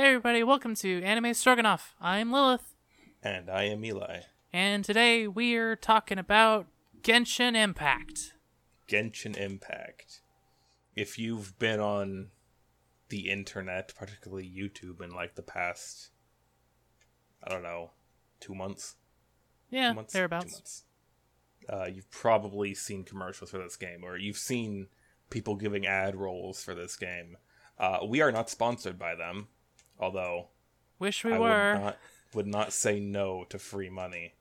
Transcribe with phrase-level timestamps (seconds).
[0.00, 1.94] Hey everybody, welcome to Anime Stroganoff.
[2.00, 2.74] I'm Lilith,
[3.22, 4.20] And I am Eli.
[4.50, 6.68] and today we're talking about
[7.02, 8.32] Genshin Impact.
[8.88, 10.22] Genshin Impact.
[10.96, 12.28] If you've been on
[13.10, 16.08] the internet, particularly YouTube, in like the past,
[17.44, 17.90] I don't know,
[18.40, 18.96] two months,
[19.68, 20.46] Yeah, two months, thereabouts.
[20.46, 20.84] two months,
[21.68, 24.86] uh, you've probably seen commercials for this game, or you've seen
[25.28, 27.36] people giving ad rolls for this game.
[27.78, 29.48] Uh, we are not sponsored by them,
[30.00, 30.48] although
[30.98, 31.72] Wish we I were.
[31.74, 31.98] would not
[32.34, 34.34] would not say no to free money.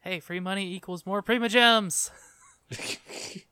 [0.00, 2.10] Hey, free money equals more Primogems.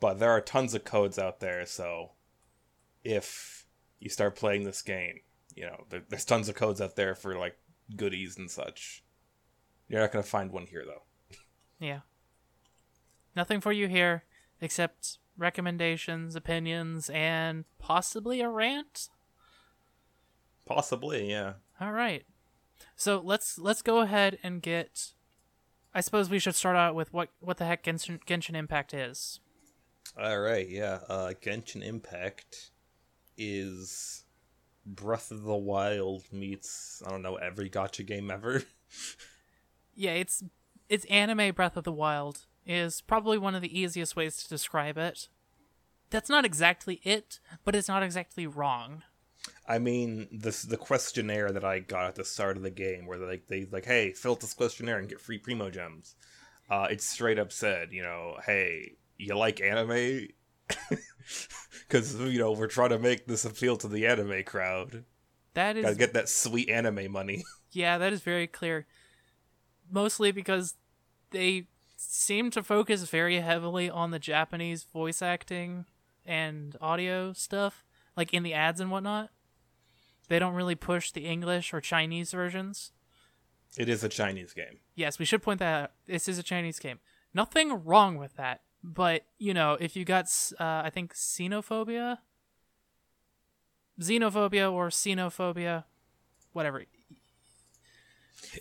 [0.00, 2.12] but there are tons of codes out there so
[3.02, 3.66] if
[3.98, 5.20] you start playing this game
[5.54, 7.56] you know there, there's tons of codes out there for like
[7.96, 9.02] goodies and such
[9.88, 11.02] you're not going to find one here though
[11.80, 12.00] Yeah.
[13.34, 14.24] Nothing for you here
[14.60, 19.08] except recommendations, opinions, and possibly a rant.
[20.64, 22.24] possibly yeah All right.
[22.94, 25.12] So let's let's go ahead and get.
[25.94, 29.40] I suppose we should start out with what what the heck Genshin, Genshin Impact is.
[30.18, 32.70] all right yeah uh genshin impact
[33.36, 34.24] is
[34.86, 38.62] breath of the wild meets i don't know every gacha game ever
[39.98, 40.42] Yeah, it's
[40.90, 44.98] it's anime Breath of the Wild is probably one of the easiest ways to describe
[44.98, 45.28] it.
[46.10, 49.02] That's not exactly it, but it's not exactly wrong.
[49.68, 53.18] I mean, this the questionnaire that I got at the start of the game, where
[53.18, 56.16] they like they like, hey, fill out this questionnaire and get free primo gems.
[56.68, 60.28] Uh, it straight up said, you know, hey, you like anime?
[61.88, 65.04] Because you know we're trying to make this appeal to the anime crowd.
[65.54, 67.44] That is Gotta get that sweet anime money.
[67.72, 68.86] Yeah, that is very clear.
[69.90, 70.76] Mostly because
[71.30, 71.66] they
[72.16, 75.84] seem to focus very heavily on the Japanese voice acting
[76.24, 77.84] and audio stuff,
[78.16, 79.30] like in the ads and whatnot.
[80.28, 82.92] They don't really push the English or Chinese versions.
[83.76, 84.78] it is a Chinese game.
[84.94, 85.90] Yes, we should point that out.
[86.06, 86.98] This is a Chinese game.
[87.34, 88.62] Nothing wrong with that.
[88.82, 90.26] But, you know, if you got,
[90.58, 92.18] uh, I think, xenophobia,
[94.00, 95.84] xenophobia or xenophobia,
[96.52, 96.84] whatever.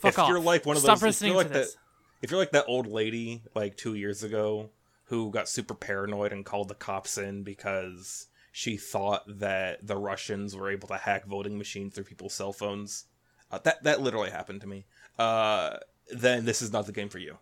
[0.02, 0.30] Fuck if off.
[0.30, 1.78] you're like one of Stop those, listening to like that, this.
[2.26, 4.72] If you're like that old lady like two years ago
[5.04, 10.56] who got super paranoid and called the cops in because she thought that the Russians
[10.56, 13.06] were able to hack voting machines through people's cell phones,
[13.52, 14.88] uh, that that literally happened to me.
[15.20, 15.78] Uh,
[16.10, 17.38] then this is not the game for you.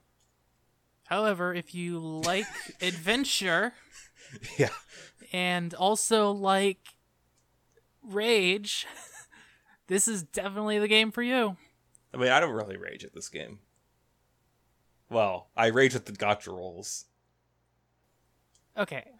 [1.05, 2.45] However, if you like
[2.81, 3.71] adventure
[4.57, 4.67] yeah,
[5.31, 6.79] and also like
[8.01, 8.85] rage,
[9.87, 11.55] this is definitely the game for you.
[12.13, 13.59] I mean, I don't really rage at this game.
[15.13, 17.05] Well, I rage at the gacha rolls.
[18.77, 19.11] Okay.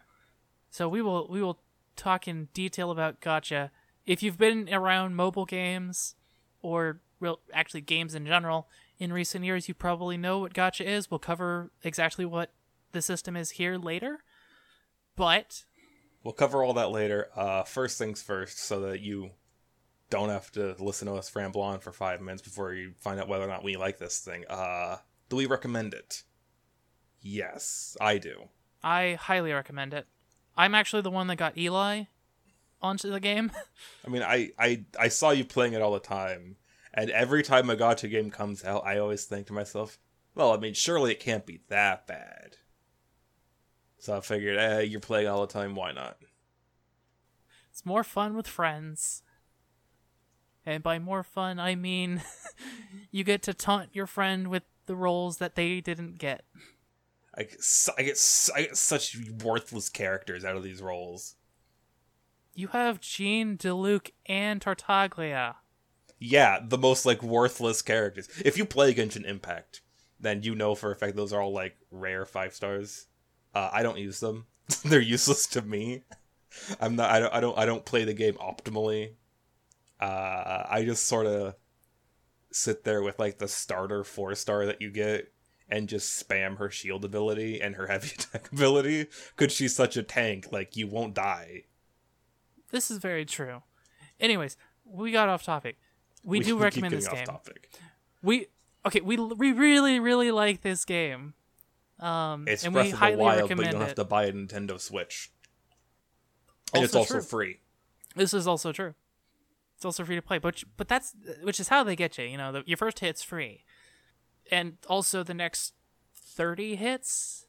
[0.70, 1.60] So we will we will
[1.96, 3.70] talk in detail about gacha.
[4.04, 6.16] If you've been around mobile games
[6.60, 8.68] or real actually games in general
[8.98, 11.10] in recent years, you probably know what gacha is.
[11.10, 12.52] We'll cover exactly what
[12.92, 14.24] the system is here later.
[15.16, 15.64] But
[16.24, 17.28] We'll cover all that later.
[17.36, 19.30] Uh, first things first, so that you
[20.08, 23.28] don't have to listen to us ramble on for five minutes before you find out
[23.28, 24.44] whether or not we like this thing.
[24.48, 24.96] Uh,
[25.28, 26.22] do we recommend it?
[27.20, 28.48] Yes, I do.
[28.82, 30.06] I highly recommend it.
[30.56, 32.04] I'm actually the one that got Eli
[32.82, 33.50] onto the game.
[34.06, 36.56] I mean, I, I, I saw you playing it all the time,
[36.92, 39.98] and every time a gacha game comes out, I always think to myself,
[40.34, 42.56] well, I mean, surely it can't be that bad.
[43.98, 46.18] So I figured, eh, you're playing all the time, why not?
[47.70, 49.22] It's more fun with friends.
[50.66, 52.22] And by more fun, I mean
[53.10, 56.44] you get to taunt your friend with the rolls that they didn't get.
[57.36, 61.34] I get, su- I get, su- I get such worthless characters out of these rolls.
[62.54, 65.56] You have Jean, Diluc, and Tartaglia.
[66.20, 68.28] Yeah, the most like worthless characters.
[68.44, 69.82] If you play Genshin Impact,
[70.20, 73.06] then you know for a fact those are all like rare five stars.
[73.54, 74.46] Uh, I don't use them;
[74.84, 76.02] they're useless to me.
[76.80, 77.10] I'm not.
[77.10, 77.34] I don't.
[77.34, 77.58] I don't.
[77.58, 79.14] I don't play the game optimally.
[80.00, 81.56] Uh, I just sort of
[82.54, 85.32] sit there with like the starter four star that you get,
[85.68, 89.06] and just spam her shield ability and her heavy attack ability
[89.36, 90.48] because she's such a tank.
[90.52, 91.64] Like you won't die.
[92.70, 93.62] This is very true.
[94.20, 95.76] Anyways, we got off topic.
[96.24, 97.26] We, do recommend this game.
[97.26, 97.70] Topic.
[98.22, 98.46] We
[98.86, 99.00] okay.
[99.00, 101.34] We we really really like this game.
[102.00, 104.24] Um, It's and Breath we of the highly Wild, but you don't have to buy
[104.24, 105.30] a Nintendo Switch.
[106.74, 107.22] And it's Also also true.
[107.22, 107.60] free.
[108.16, 108.94] This is also true.
[109.84, 112.24] It's also free to play, but but that's which is how they get you.
[112.24, 113.64] You know, the, your first hit's free,
[114.50, 115.74] and also the next
[116.14, 117.46] thirty hits,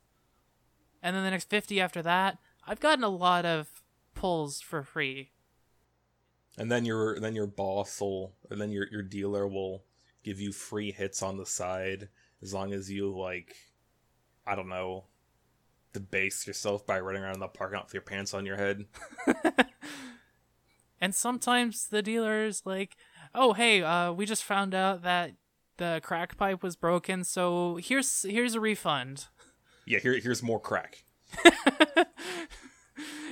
[1.01, 2.37] and then the next fifty after that.
[2.67, 3.83] I've gotten a lot of
[4.15, 5.31] pulls for free
[6.57, 9.83] and then your then your boss will and then your your dealer will
[10.23, 12.09] give you free hits on the side
[12.41, 13.55] as long as you like
[14.47, 15.05] I don't know
[15.93, 18.85] debase yourself by running around the parking lot with your pants on your head.
[21.05, 22.97] and sometimes the dealer's like,
[23.35, 25.33] "Oh, hey, uh, we just found out that
[25.77, 29.27] the crack pipe was broken, so here's here's a refund."
[29.85, 31.03] Yeah, here here's more crack.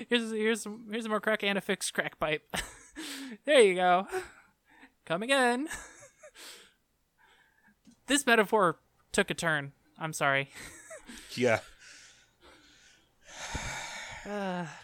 [0.08, 2.44] here's here's here's more crack and a fixed crack pipe.
[3.46, 4.06] there you go.
[5.06, 5.68] Come again.
[8.06, 8.78] this metaphor
[9.12, 9.72] took a turn.
[9.98, 10.52] I'm sorry.
[11.36, 11.62] Yeah.
[14.30, 14.68] Uh,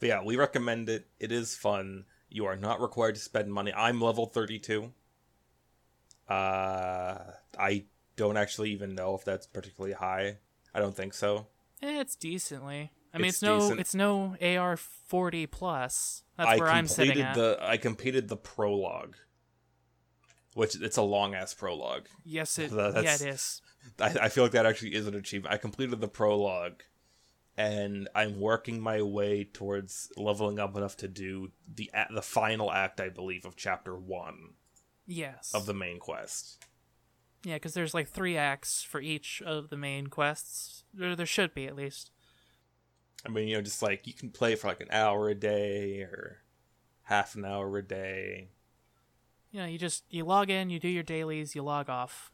[0.00, 1.06] But yeah, we recommend it.
[1.18, 2.04] It is fun.
[2.34, 3.72] You are not required to spend money.
[3.72, 4.92] I'm level 32.
[6.28, 7.18] Uh,
[7.58, 7.84] I
[8.16, 10.38] don't actually even know if that's particularly high.
[10.74, 11.46] I don't think so.
[11.80, 12.90] eh, it's decently.
[13.12, 13.80] I mean, It's it's, no decent.
[13.80, 16.24] it's no AR 40 plus.
[16.36, 17.36] That's I where I'm sitting at.
[17.36, 19.14] the I completed the prologue,
[20.54, 22.06] which it's a long ass prologue.
[22.24, 23.62] yes, it That- yeah that's- it is.
[24.00, 25.54] I, I feel like that actually is an achievement.
[25.54, 26.82] I completed the prologue,
[27.56, 33.00] and I'm working my way towards leveling up enough to do the the final act,
[33.00, 34.54] I believe, of chapter one
[35.06, 35.52] Yes.
[35.54, 36.64] of the main quest.
[37.44, 40.84] Yeah, because there's like three acts for each of the main quests.
[40.94, 42.10] There, there should be at least.
[43.26, 46.00] I mean, you know, just like you can play for like an hour a day
[46.00, 46.38] or
[47.02, 48.48] half an hour a day.
[49.50, 52.32] You know, you just you log in, you do your dailies, you log off.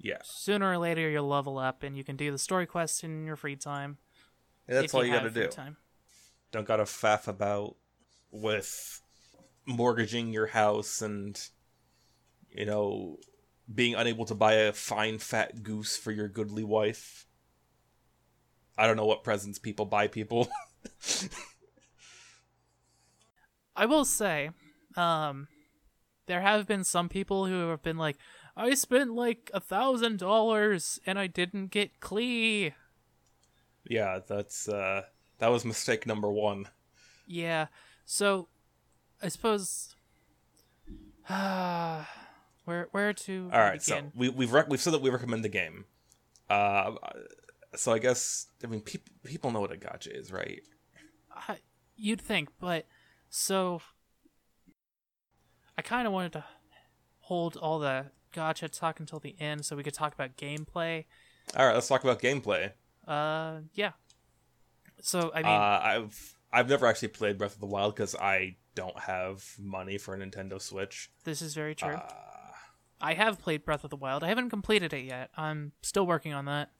[0.00, 3.26] Yeah, Sooner or later, you'll level up, and you can do the story quests in
[3.26, 3.98] your free time.
[4.68, 5.48] And that's if all you, have gotta do.
[5.48, 5.76] Time.
[6.52, 7.76] Don't gotta faff about
[8.30, 9.00] with
[9.66, 11.40] mortgaging your house and
[12.50, 13.18] you know
[13.72, 17.26] being unable to buy a fine fat goose for your goodly wife.
[18.76, 20.48] I don't know what presents people buy people.
[23.76, 24.50] I will say,
[24.96, 25.48] um,
[26.26, 28.16] there have been some people who have been like,
[28.56, 32.72] I spent like a thousand dollars and I didn't get Klee.
[33.88, 35.02] Yeah, that's uh
[35.38, 36.66] that was mistake number 1.
[37.26, 37.66] Yeah.
[38.04, 38.48] So,
[39.22, 39.94] I suppose.
[41.28, 42.04] uh,
[42.64, 44.12] where where to All right, so begin?
[44.14, 45.84] we we've rec- we've said that we recommend the game.
[46.50, 46.92] Uh
[47.74, 50.62] so I guess I mean people people know what a gacha is, right?
[51.34, 51.58] I,
[51.96, 52.86] you'd think, but
[53.28, 53.80] so
[55.76, 56.44] I kind of wanted to
[57.20, 61.04] hold all the gacha talk until the end so we could talk about gameplay.
[61.56, 62.72] All right, let's talk about gameplay.
[63.08, 63.92] Uh, yeah.
[65.00, 68.56] So I mean, uh, I've I've never actually played Breath of the Wild because I
[68.74, 71.10] don't have money for a Nintendo Switch.
[71.24, 71.94] this is very true.
[71.94, 72.12] Uh,
[73.00, 74.24] I have played Breath of the Wild.
[74.24, 75.30] I haven't completed it yet.
[75.36, 76.70] I'm still working on that.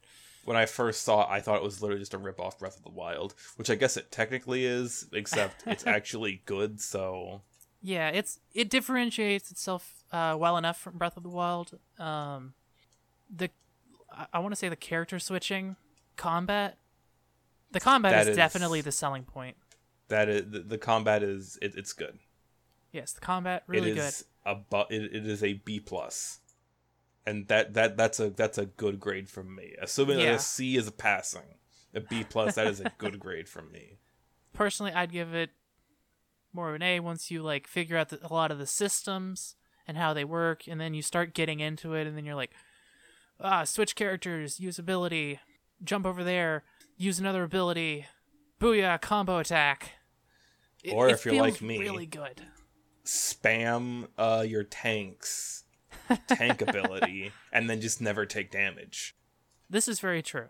[0.43, 2.77] when I first saw it, I thought it was literally just a rip off Breath
[2.77, 6.81] of the Wild, which I guess it technically is, except it's actually good.
[6.81, 7.41] So
[7.81, 11.77] Yeah, it's it differentiates itself uh, well enough from Breath of the Wild.
[11.97, 12.53] Um,
[13.33, 13.49] the
[14.11, 15.77] I, I want to say the character switching
[16.19, 16.77] combat.
[17.71, 19.55] The combat That is, is- definitely the selling point.
[20.09, 22.19] that is the, the combat is it, it's good.
[22.91, 24.03] Yes, the combat really it good.
[24.07, 26.39] is a bu- it, it is a B plus,
[27.25, 29.75] and that that that's a that's a good grade from me.
[29.81, 30.33] Assuming that Yeah.
[30.35, 31.55] a C is a passing,
[31.93, 33.99] a B plus that is a good grade from me.
[34.53, 35.51] Personally, I'd give it
[36.51, 39.55] more of an A once you like figure out the, a lot of the systems
[39.87, 42.51] and how they work, and then you start getting into it, and then you're like,
[43.39, 45.39] ah, switch characters, use ability,
[45.83, 46.63] jump over there,
[46.97, 48.05] use another ability,
[48.59, 49.91] booyah, combo attack.
[50.83, 51.77] It- Or if you're like me.
[51.79, 52.41] really good.
[53.05, 55.63] spam uh, your tanks
[56.27, 59.15] tank ability and then just never take damage.
[59.69, 60.47] This is very true.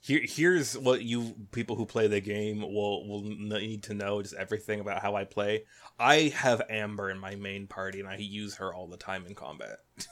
[0.00, 4.34] Here, here's what you people who play the game will will need to know just
[4.34, 5.64] everything about how I play.
[5.98, 9.34] I have Amber in my main party, and I use her all the time in
[9.34, 9.78] combat.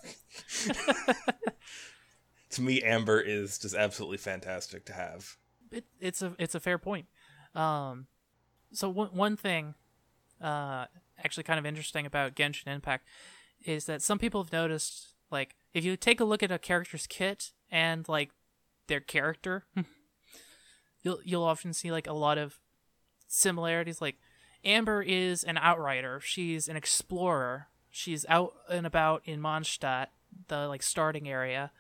[2.57, 5.37] to me, Amber is just absolutely fantastic to have.
[5.71, 7.07] it, it's a it's a fair point.
[7.55, 8.07] Um,
[8.73, 9.75] so one one thing,
[10.41, 10.87] uh,
[11.23, 13.07] actually kind of interesting about Genshin Impact
[13.65, 17.07] is that some people have noticed, like, if you take a look at a character's
[17.07, 18.31] kit and like
[18.87, 19.67] their character,
[21.03, 22.59] you'll you'll often see like a lot of
[23.29, 24.01] similarities.
[24.01, 24.17] Like,
[24.65, 26.21] Amber is an outrider.
[26.21, 27.69] She's an explorer.
[27.91, 30.07] She's out and about in Mondstadt,
[30.49, 31.71] the like starting area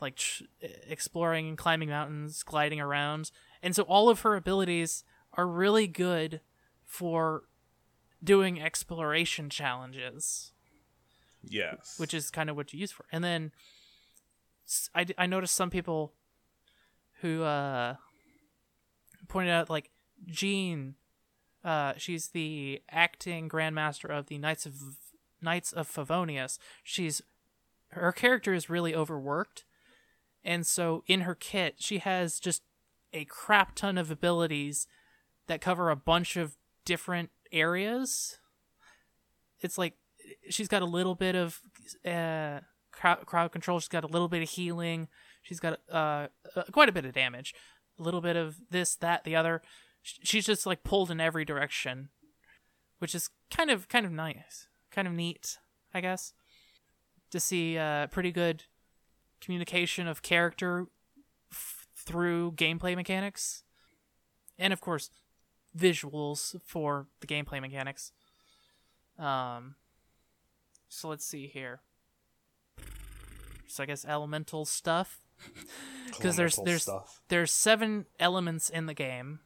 [0.00, 0.44] like tr-
[0.88, 3.30] exploring and climbing mountains, gliding around.
[3.62, 6.40] And so all of her abilities are really good
[6.84, 7.44] for
[8.22, 10.52] doing exploration challenges,
[11.42, 13.04] Yes, which is kind of what you use for.
[13.12, 13.52] And then
[14.94, 16.12] I, I noticed some people
[17.20, 17.96] who uh,
[19.28, 19.90] pointed out like
[20.26, 20.94] Jean
[21.64, 24.74] Uh, she's the acting grandmaster of the Knights of
[25.42, 26.58] Knights of Favonius.
[26.82, 27.20] She's
[27.90, 29.64] her character is really overworked,
[30.44, 32.62] and so in her kit she has just
[33.12, 34.86] a crap ton of abilities
[35.46, 38.38] that cover a bunch of different areas.
[39.60, 39.94] It's like
[40.48, 41.60] she's got a little bit of
[42.04, 42.60] uh,
[42.92, 43.80] crowd, control.
[43.80, 45.08] She's got a little bit of healing.
[45.42, 47.54] She's got uh, uh, quite a bit of damage.
[47.98, 49.62] A little bit of this, that, the other.
[50.02, 52.10] She's just like pulled in every direction,
[52.98, 55.58] which is kind of kind of nice, kind of neat,
[55.92, 56.32] I guess,
[57.30, 58.64] to see uh, pretty good
[59.40, 60.86] communication of character
[61.52, 63.62] f- through gameplay mechanics,
[64.58, 65.10] and of course,
[65.76, 68.12] visuals for the gameplay mechanics.
[69.18, 69.74] Um,
[70.88, 71.80] so let's see here.
[73.66, 75.20] So I guess elemental stuff.
[76.06, 77.20] Because there's there's stuff.
[77.28, 79.40] there's seven elements in the game,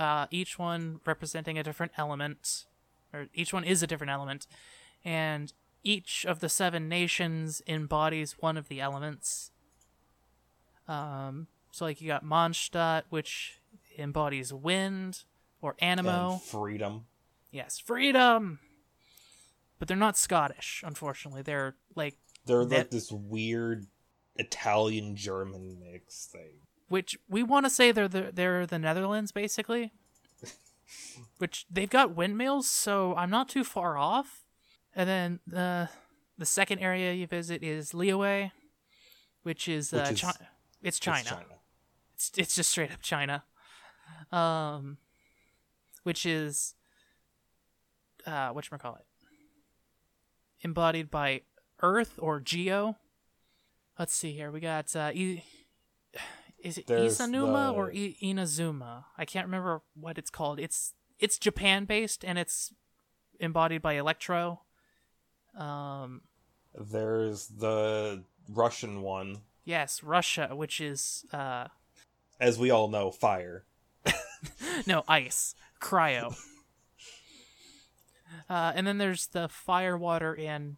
[0.00, 2.64] uh, each one representing a different element,
[3.14, 4.48] or each one is a different element,
[5.04, 5.52] and
[5.84, 9.50] each of the seven nations embodies one of the elements.
[10.88, 13.60] Um, so like you got Mondstadt, which
[13.98, 15.24] embodies wind
[15.60, 16.32] or Anemo.
[16.34, 17.06] and freedom.
[17.50, 18.58] Yes, freedom.
[19.78, 21.42] But they're not Scottish, unfortunately.
[21.42, 23.86] They're like They're That- like this weird
[24.36, 26.60] Italian German mix thing.
[26.88, 29.92] which we want to say they're the they're the Netherlands basically.
[31.38, 34.41] which they've got windmills, so I'm not too far off.
[34.94, 35.88] And then the
[36.38, 38.50] the second area you visit is Liyue,
[39.42, 40.46] which is, Which uh, is- Chi-
[40.82, 41.18] it's China.
[41.20, 41.44] It's China.
[42.14, 43.44] It's it's just straight up China.
[44.30, 44.98] Um
[46.02, 46.74] which is
[48.26, 49.06] uh what you call it?
[50.62, 51.42] Embodied by
[51.80, 52.96] Earth or Geo.
[53.98, 54.50] Let's see here.
[54.50, 55.44] We got uh e-
[56.58, 59.04] is it There's Isanuma or I- Inazuma?
[59.18, 60.58] I can't remember what it's called.
[60.60, 62.72] It's it's Japan based and it's
[63.40, 64.62] embodied by Electro.
[65.56, 66.22] Um
[66.74, 71.68] There's the Russian one, yes, Russia, which is uh
[72.40, 73.64] as we all know, fire.
[74.86, 76.34] no ice cryo
[78.50, 80.76] uh, and then there's the fire water and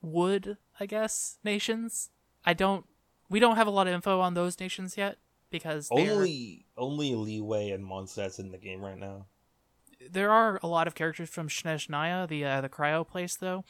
[0.00, 2.10] wood i guess nations
[2.44, 2.86] i don't
[3.28, 5.18] we don't have a lot of info on those nations yet
[5.50, 9.26] because Only only Liyue and Mondstadt's in the game right now.
[10.10, 13.64] There are a lot of characters from Snezhnaya, the uh, the cryo place though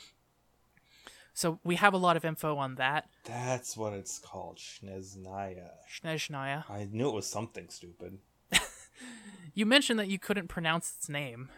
[1.37, 5.69] so we have a lot of info on that That's what it's called, Schneznaya.
[5.87, 6.65] Snezhnaya.
[6.71, 8.21] I knew it was something stupid.
[9.55, 11.51] you mentioned that you couldn't pronounce its name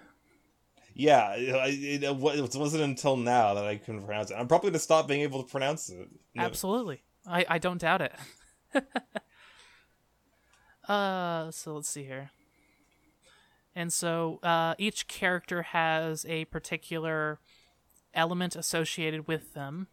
[0.94, 4.34] Yeah, I, it, it wasn't until now that I couldn't pronounce it.
[4.34, 6.08] I'm probably gonna stop being able to pronounce it.
[6.34, 7.04] No, Absolutely.
[7.24, 8.14] I, I don't doubt it.
[10.88, 12.32] uh so let's see here.
[13.78, 17.38] And so uh each character has a particular
[18.12, 19.86] element associated with them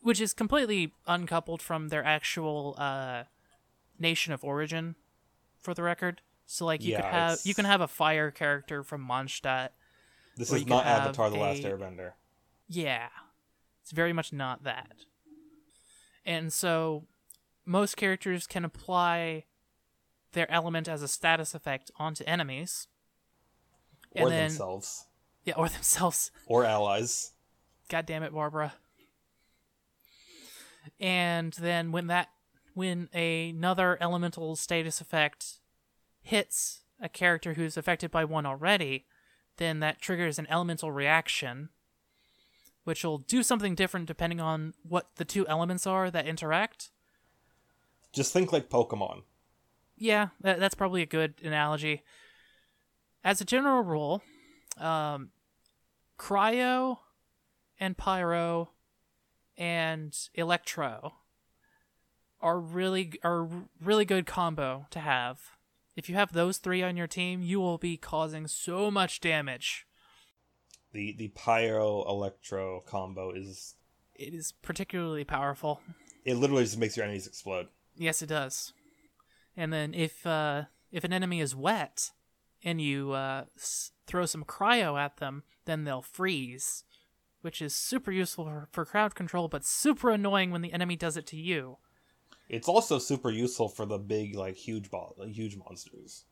[0.00, 3.22] which is completely uncoupled from their actual uh
[3.98, 4.94] nation of origin
[5.58, 6.20] for the record.
[6.44, 9.70] So like you could have it's- you can have a fire character from Mondstadt.
[10.36, 12.12] This is not Avatar: The Last a- Airbender.
[12.68, 13.08] Yeah.
[13.80, 14.96] It's very much not that.
[16.26, 17.06] And so
[17.64, 19.44] most characters can apply
[20.34, 22.88] their element as a status effect onto enemies.
[24.12, 25.06] Or and then themselves.
[25.44, 26.30] yeah, or themselves.
[26.46, 27.32] Or allies.
[27.88, 28.74] God damn it, Barbara.
[31.00, 32.28] And then when that
[32.74, 35.60] when another elemental status effect
[36.22, 39.06] hits a character who's affected by one already,
[39.58, 41.68] then that triggers an elemental reaction,
[42.82, 46.90] which will do something different depending on what the two elements are that interact.
[48.12, 49.22] Just think like Pokemon.
[49.96, 52.02] Yeah, that, that's probably a good analogy.
[53.22, 54.22] As a general rule,
[54.78, 55.30] um,
[56.18, 56.98] cryo
[57.78, 58.70] and pyro
[59.56, 61.14] and electro
[62.40, 63.48] are really are
[63.80, 65.40] really good combo to have.
[65.96, 69.86] If you have those three on your team, you will be causing so much damage.
[70.92, 73.76] The the Pyro Electro combo is
[74.14, 75.80] It is particularly powerful.
[76.24, 77.68] it literally just makes your enemies explode.
[77.96, 78.72] Yes, it does.
[79.56, 82.10] And then if uh, if an enemy is wet
[82.62, 86.84] and you uh, s- throw some cryo at them, then they'll freeze,
[87.42, 91.16] which is super useful for, for crowd control, but super annoying when the enemy does
[91.16, 91.78] it to you.
[92.48, 96.24] It's also super useful for the big like huge ball huge monsters.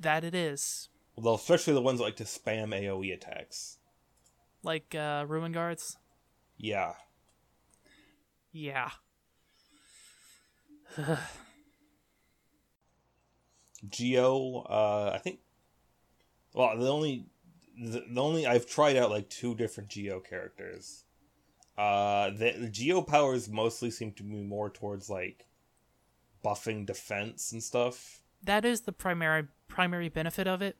[0.00, 3.78] That it is, Well, especially the ones that like to spam AOE attacks.
[4.62, 5.96] like uh, ruin guards.
[6.58, 6.94] Yeah.
[8.52, 8.90] Yeah,
[13.88, 15.40] Geo, uh, I think
[16.54, 17.26] Well, the only
[17.78, 21.04] the, the only I've tried out like two different Geo characters.
[21.76, 25.46] Uh, the, Geo powers mostly seem to be more towards like
[26.44, 28.22] buffing defense and stuff.
[28.42, 30.76] That is the primary primary benefit of it.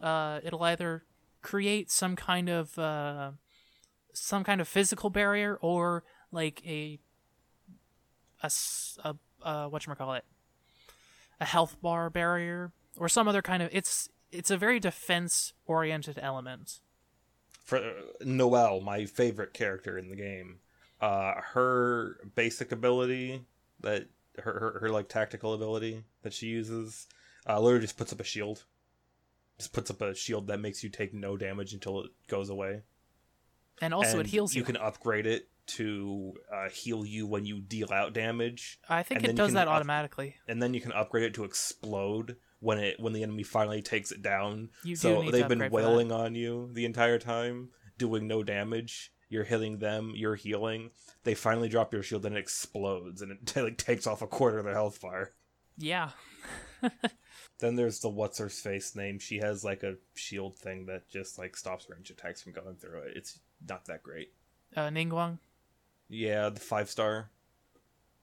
[0.00, 1.04] Uh, it'll either
[1.42, 3.32] create some kind of uh,
[4.12, 6.98] some kind of physical barrier or like a
[8.42, 8.50] a,
[9.04, 10.24] a uh, what call it
[11.40, 16.18] a health bar barrier or some other kind of it's it's a very defense oriented
[16.20, 16.80] element.
[17.64, 20.58] For Noelle, my favorite character in the game,
[21.00, 23.44] uh, her basic ability
[23.80, 27.06] that her, her her like tactical ability that she uses,
[27.48, 28.64] uh, literally just puts up a shield.
[29.58, 32.80] Just puts up a shield that makes you take no damage until it goes away.
[33.82, 34.60] And also it heals you.
[34.60, 39.24] You can upgrade it to uh, heal you when you deal out damage, I think
[39.24, 40.36] it does can that automatically.
[40.48, 44.12] and then you can upgrade it to explode when it when the enemy finally takes
[44.12, 44.70] it down.
[44.84, 45.88] You do so they've been upgrade for that.
[45.88, 49.12] wailing on you the entire time, doing no damage.
[49.28, 50.90] You're hitting them, you're healing.
[51.22, 54.58] They finally drop your shield, and it explodes, and it like takes off a quarter
[54.58, 55.32] of their health bar.
[55.76, 56.10] Yeah.
[57.60, 59.18] Then there's the what's her face name.
[59.18, 63.00] She has like a shield thing that just like stops range attacks from going through
[63.00, 63.12] it.
[63.16, 64.32] It's not that great.
[64.74, 65.38] Uh, Ningguang.
[66.10, 67.30] Yeah, the five star.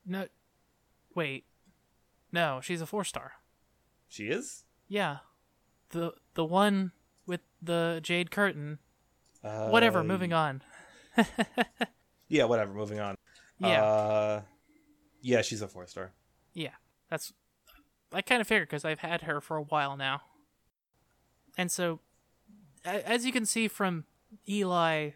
[0.06, 0.28] No.
[1.16, 1.46] Wait.
[2.32, 3.34] No, she's a four star.
[4.08, 4.66] She is.
[4.88, 5.18] Yeah.
[5.92, 6.92] The the one
[7.26, 8.80] with the jade curtain.
[9.44, 10.62] Uh, Whatever, moving on.
[12.30, 12.74] Yeah, whatever.
[12.74, 13.16] Moving on.
[13.60, 13.82] Yeah.
[13.82, 14.42] Uh,
[15.22, 16.12] yeah, she's a four star.
[16.54, 16.74] Yeah.
[17.10, 17.32] That's
[18.12, 20.22] I kind of figured cuz I've had her for a while now.
[21.58, 22.02] And so
[22.86, 24.04] a- as you can see from
[24.48, 25.12] Eli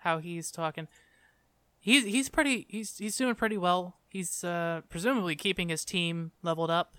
[0.00, 0.86] how he's talking
[1.84, 3.96] he's he's pretty he's he's doing pretty well.
[4.08, 6.94] He's uh presumably keeping his team leveled up,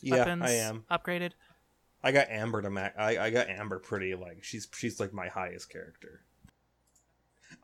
[0.00, 0.84] Yeah, weapons I am.
[0.90, 1.32] upgraded.
[2.02, 2.94] I got Amber to max.
[2.98, 6.22] I, I got Amber pretty like she's she's like my highest character.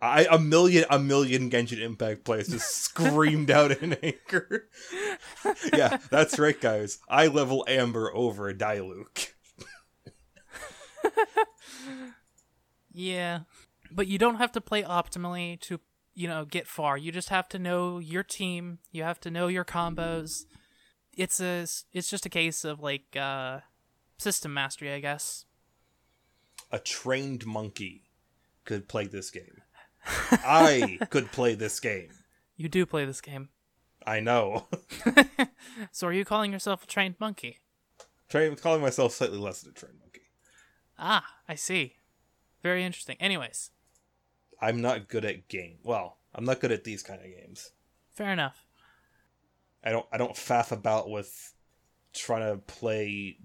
[0.00, 4.68] I a million a million Genshin Impact players just screamed out in anger.
[5.72, 6.98] yeah, that's right, guys.
[7.08, 9.28] I level Amber over Diluc.
[12.94, 13.40] Yeah.
[13.90, 15.80] But you don't have to play optimally to,
[16.14, 16.96] you know, get far.
[16.96, 18.78] You just have to know your team.
[18.90, 20.44] You have to know your combos.
[21.16, 23.60] It's a it's just a case of like uh
[24.18, 25.44] system mastery, I guess.
[26.70, 28.02] A trained monkey
[28.64, 29.62] could play this game.
[30.30, 32.10] I could play this game.
[32.56, 33.50] You do play this game.
[34.06, 34.66] I know.
[35.92, 37.58] So are you calling yourself a trained monkey?
[38.28, 40.22] Train calling myself slightly less than a trained monkey.
[40.98, 41.96] Ah, I see.
[42.62, 43.16] Very interesting.
[43.20, 43.70] Anyways,
[44.62, 45.76] I'm not good at game.
[45.82, 47.72] Well, I'm not good at these kind of games.
[48.14, 48.64] fair enough.
[49.84, 51.52] I don't I don't faff about with
[52.14, 53.38] trying to play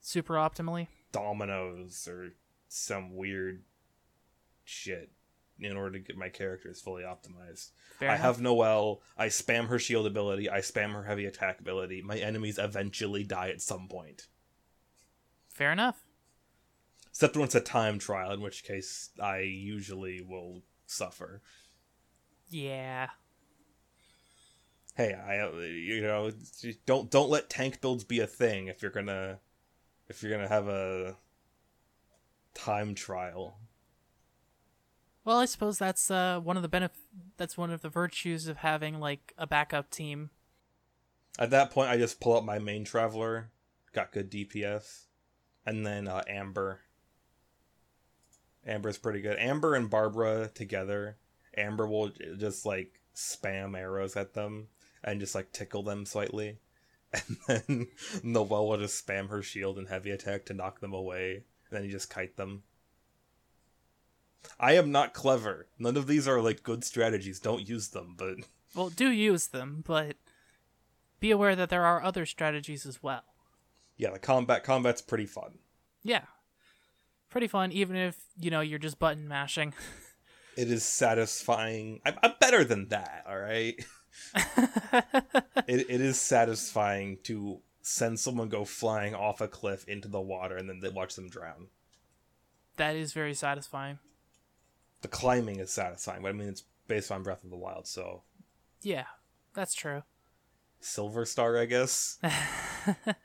[0.00, 0.88] Super optimally.
[1.12, 2.34] dominoes or
[2.68, 3.62] some weird
[4.64, 5.10] shit
[5.58, 7.70] in order to get my characters fully optimized.
[7.98, 8.24] Fair I enough.
[8.24, 12.02] have Noelle, I spam her shield ability, I spam her heavy attack ability.
[12.02, 14.26] My enemies eventually die at some point.
[15.48, 16.04] Fair enough.
[17.20, 21.42] Except when it's a time trial, in which case I usually will suffer.
[22.48, 23.08] Yeah.
[24.94, 26.30] Hey, I you know
[26.86, 29.38] don't don't let tank builds be a thing if you're gonna
[30.08, 31.18] if you're gonna have a
[32.54, 33.58] time trial.
[35.22, 37.04] Well, I suppose that's uh one of the benef-
[37.36, 40.30] that's one of the virtues of having like a backup team.
[41.38, 43.50] At that point, I just pull up my main traveler,
[43.92, 45.04] got good DPS,
[45.66, 46.80] and then uh, Amber.
[48.66, 49.38] Amber's pretty good.
[49.38, 51.16] Amber and Barbara together.
[51.56, 54.68] Amber will just like spam arrows at them
[55.02, 56.58] and just like tickle them slightly.
[57.12, 57.86] And then
[58.22, 61.32] Noelle will just spam her shield and heavy attack to knock them away.
[61.34, 61.42] And
[61.78, 62.62] then you just kite them.
[64.60, 65.66] I am not clever.
[65.78, 67.40] None of these are like good strategies.
[67.40, 68.36] Don't use them, but
[68.76, 70.16] Well, do use them, but
[71.18, 73.24] be aware that there are other strategies as well.
[73.96, 75.58] yeah, the combat combat's pretty fun.
[76.04, 76.22] Yeah.
[77.30, 79.72] Pretty fun, even if, you know, you're just button mashing.
[80.56, 82.00] it is satisfying.
[82.04, 83.74] I'm, I'm better than that, all right?
[84.34, 90.56] it, it is satisfying to send someone go flying off a cliff into the water
[90.56, 91.68] and then they watch them drown.
[92.76, 93.98] that is very satisfying.
[95.02, 98.22] The climbing is satisfying, but I mean, it's based on Breath of the Wild, so
[98.82, 99.06] Yeah,
[99.54, 100.02] that's true.
[100.80, 102.18] Silver Star, I guess.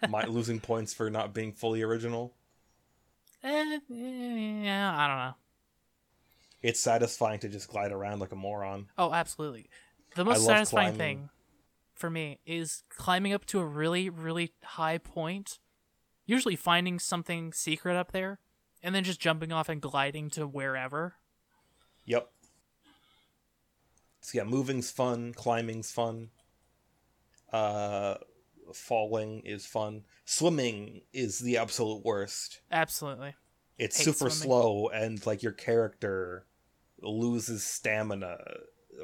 [0.09, 2.33] My losing points for not being fully original.
[3.45, 5.35] Eh, yeah, I don't know.
[6.63, 8.87] It's satisfying to just glide around like a moron.
[8.97, 9.69] Oh, absolutely.
[10.15, 11.17] The most satisfying climbing.
[11.17, 11.29] thing
[11.93, 15.59] for me is climbing up to a really, really high point
[16.25, 18.39] usually finding something secret up there
[18.81, 21.15] and then just jumping off and gliding to wherever.
[22.05, 22.29] Yep.
[24.21, 26.29] So yeah, moving's fun, climbing's fun.
[27.51, 28.15] Uh
[28.73, 30.03] falling is fun.
[30.25, 32.61] Swimming is the absolute worst.
[32.71, 33.35] Absolutely.
[33.77, 34.47] It's Hate super swimming.
[34.47, 36.45] slow and like your character
[37.01, 38.37] loses stamina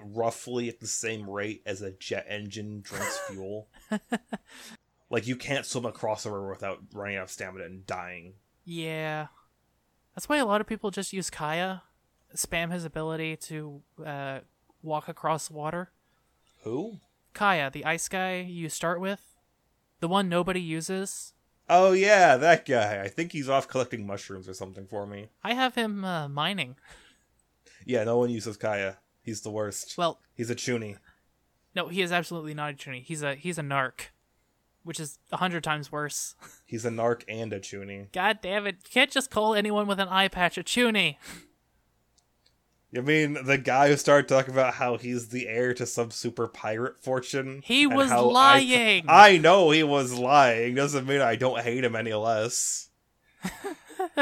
[0.01, 3.67] roughly at the same rate as a jet engine drinks fuel.
[5.09, 8.33] like you can't swim across a river without running out of stamina and dying.
[8.63, 9.27] Yeah.
[10.15, 11.81] That's why a lot of people just use Kaeya,
[12.35, 14.39] spam his ability to uh,
[14.81, 15.91] walk across water.
[16.63, 16.99] Who?
[17.33, 19.30] Kaeya, the ice guy you start with,
[20.01, 21.33] the one nobody uses.
[21.69, 23.01] Oh yeah, that guy.
[23.01, 25.29] I think he's off collecting mushrooms or something for me.
[25.43, 26.75] I have him uh, mining.
[27.85, 28.97] Yeah, no one uses Kaeya.
[29.23, 29.97] He's the worst.
[29.97, 30.97] Well, He's a chuny.
[31.75, 33.01] no, he is absolutely not a Chuny.
[33.03, 34.07] He's a he's a narc,
[34.83, 36.35] which is a hundred times worse.
[36.65, 38.11] He's a narc and a chuny.
[38.11, 38.77] God damn it!
[38.83, 41.15] You can't just call anyone with an eye patch a Chuny.
[42.91, 46.49] You mean the guy who started talking about how he's the heir to some super
[46.49, 47.61] pirate fortune?
[47.63, 49.05] He was how I- lying.
[49.07, 50.75] I, know he was lying.
[50.75, 52.89] Doesn't mean I don't hate him any less.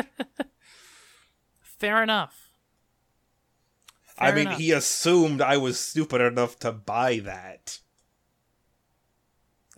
[1.62, 2.52] Fair enough.
[4.20, 4.60] I mean, enough.
[4.60, 7.80] he assumed I was stupid enough to buy that.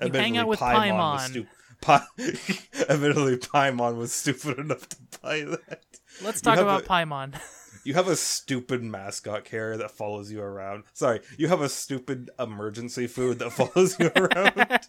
[0.03, 1.29] You hang out with Paimon was Paimon.
[1.29, 1.47] stu-
[1.79, 2.07] Pa-
[2.89, 5.83] Admittedly, Paimon was stupid enough to buy that.
[6.23, 7.39] Let's talk about a- Paimon.
[7.83, 10.83] You have a stupid mascot carrier that follows you around.
[10.93, 14.87] Sorry, you have a stupid emergency food that follows you around.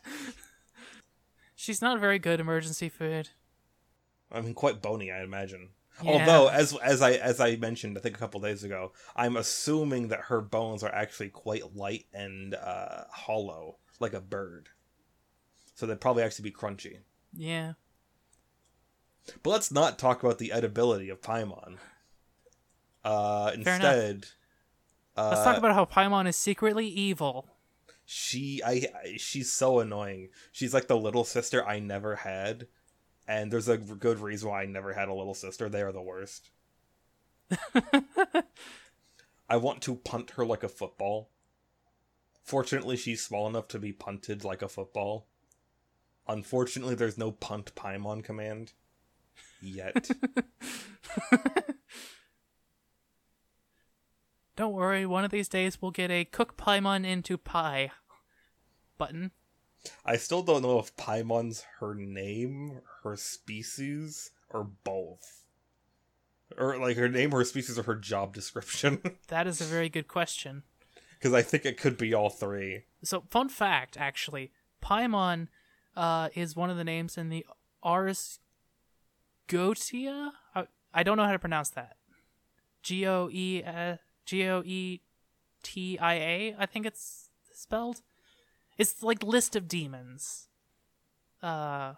[1.54, 3.30] She's not very good emergency food.
[4.30, 5.70] I mean, quite bony, I imagine.
[6.02, 6.12] Yeah.
[6.12, 10.08] Although, as as I as I mentioned, I think a couple days ago, I'm assuming
[10.08, 14.70] that her bones are actually quite light and uh, hollow, like a bird.
[15.74, 16.98] So they'd probably actually be crunchy.
[17.34, 17.74] Yeah.
[19.42, 21.76] But let's not talk about the edibility of Paimon.
[23.04, 24.26] Uh, instead,
[25.16, 27.48] uh, Let's talk about how Paimon is secretly evil.
[28.04, 30.28] she I, I she's so annoying.
[30.52, 32.68] She's like the little sister I never had,
[33.26, 35.68] and there's a good reason why I never had a little sister.
[35.68, 36.50] They are the worst.
[39.48, 41.30] I want to punt her like a football.
[42.42, 45.26] Fortunately, she's small enough to be punted like a football.
[46.26, 48.72] Unfortunately, there's no punt Paimon command
[49.60, 50.10] yet.
[54.54, 57.90] Don't worry, one of these days we'll get a cook Paimon into pie
[58.98, 59.30] button.
[60.04, 65.46] I still don't know if Paimon's her name, her species, or both.
[66.58, 69.00] Or like her name, her species, or her job description.
[69.28, 70.62] That is a very good question.
[71.18, 72.84] Because I think it could be all three.
[73.02, 75.48] So, fun fact, actually, Paimon
[75.96, 77.46] uh, is one of the names in the
[77.82, 78.40] Ars
[79.48, 80.32] Goetia.
[80.54, 81.96] I, I don't know how to pronounce that.
[82.82, 83.62] G O E
[84.24, 85.00] G O E
[85.62, 86.56] T I A.
[86.58, 88.02] I think it's spelled.
[88.78, 90.48] It's like list of demons.
[91.42, 91.94] Uh,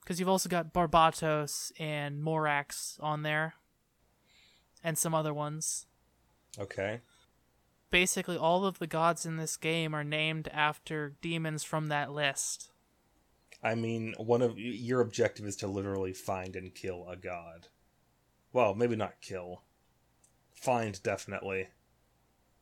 [0.00, 3.54] because you've also got Barbatos and Morax on there,
[4.84, 5.86] and some other ones
[6.58, 7.00] Okay.
[7.90, 12.70] basically all of the gods in this game are named after demons from that list.
[13.62, 17.66] I mean, one of your objective is to literally find and kill a god.
[18.52, 19.62] Well, maybe not kill.
[20.56, 21.68] Find definitely.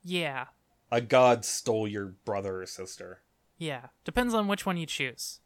[0.03, 0.47] Yeah,
[0.91, 3.23] A god stole your brother or sister.
[3.57, 3.87] yeah.
[4.05, 5.41] Depends on which one you choose.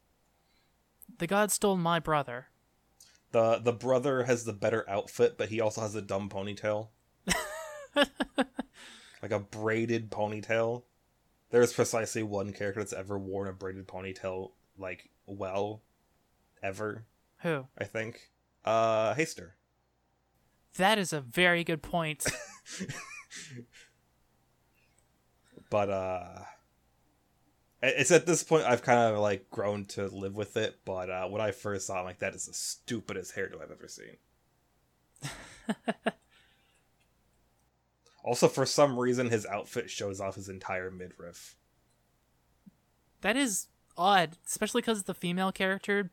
[1.19, 2.49] The god stole my brother.
[3.31, 6.89] The the brother has the better outfit, but he also has a dumb ponytail.
[7.95, 10.83] like a braided ponytail.
[11.51, 15.83] There's precisely one character that's ever worn a braided ponytail like well
[16.63, 17.05] ever,
[17.43, 17.67] Who?
[17.79, 18.31] I think.
[18.65, 19.51] Uh Haster.
[20.79, 22.27] That is a very good point.
[25.71, 26.45] But uh
[27.83, 31.27] it's at this point I've kind of like grown to live with it, but uh
[31.29, 34.17] when I first saw it, I'm like that is the stupidest hairdo I've ever seen.
[38.25, 41.57] also for some reason his outfit shows off his entire midriff.
[43.21, 46.11] that is odd, especially because the female character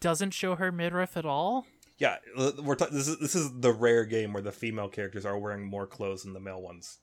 [0.00, 1.66] doesn't show her midriff at all.
[1.98, 2.16] Yeah,
[2.62, 5.64] we're ta- this is this is the rare game where the female characters are wearing
[5.64, 6.98] more clothes than the male ones.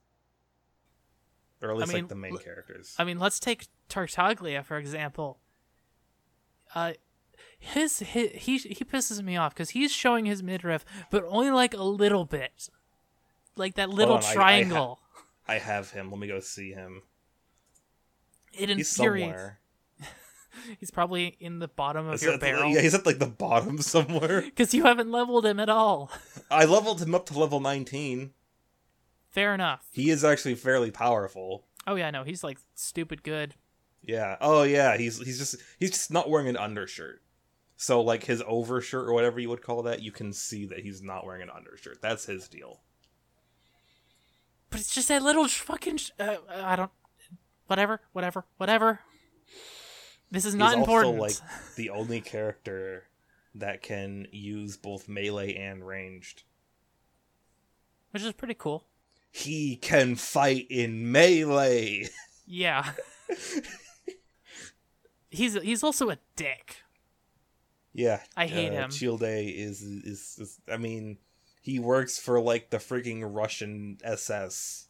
[1.62, 2.93] Or at least mean, like the main l- characters.
[2.99, 5.39] I mean, let's take Tartaglia for example.
[6.75, 6.93] Uh,
[7.58, 11.73] his, his he he pisses me off because he's showing his midriff, but only like
[11.73, 12.69] a little bit,
[13.56, 14.99] like that little on, I- I ha- triangle.
[15.47, 16.10] I have him.
[16.12, 17.01] Let me go see him.
[18.53, 19.41] it He's infuriates.
[20.80, 23.78] He's probably in the bottom of Is your barrel Yeah, he's at like the bottom
[23.82, 24.42] somewhere.
[24.42, 26.12] because you haven't leveled him at all.
[26.52, 28.32] I leveled him up to level 19.
[29.30, 29.86] Fair enough.
[29.92, 31.66] He is actually fairly powerful.
[31.88, 33.56] Oh yeah, no, he's like stupid good.
[34.02, 34.38] Yeah.
[34.42, 37.22] Oh yeah, he's he's just he's just not wearing an undershirt.
[37.76, 41.02] So like his overshirt or whatever you would call that, you can see that he's
[41.02, 42.02] not wearing an undershirt.
[42.02, 42.82] That's his deal.
[44.70, 45.98] But it's just that little fucking.
[45.98, 46.92] Sh- uh, I don't.
[47.68, 49.00] Whatever, whatever, whatever.
[50.34, 51.19] This is not he's important.
[51.19, 53.04] also like the only character
[53.54, 56.41] that can use both melee and ranged.
[58.10, 58.84] which is pretty cool.
[59.30, 62.10] He can fight in melee.
[62.48, 62.93] Yeah.
[65.30, 66.78] he's he's also a dick.
[67.93, 68.89] Yeah, I hate uh, him.
[68.89, 71.19] Childe is, is is I mean,
[71.62, 74.88] he works for like the freaking Russian SS.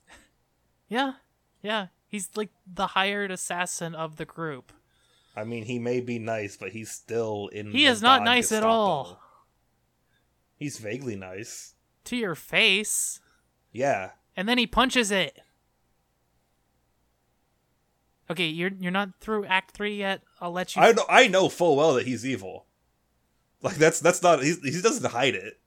[0.87, 1.15] Yeah,
[1.61, 1.87] yeah.
[2.07, 4.71] He's like the hired assassin of the group.
[5.35, 7.71] I mean, he may be nice, but he's still in.
[7.71, 9.19] He is not nice at all.
[10.55, 11.73] He's vaguely nice.
[12.05, 13.19] To your face,
[13.71, 15.39] Yeah, and then he punches it.
[18.29, 20.21] Okay, you're you're not through Act Three yet.
[20.39, 20.81] I'll let you.
[20.81, 21.05] I know.
[21.09, 22.65] I know full well that he's evil.
[23.61, 24.43] Like that's that's not.
[24.43, 25.59] He he doesn't hide it.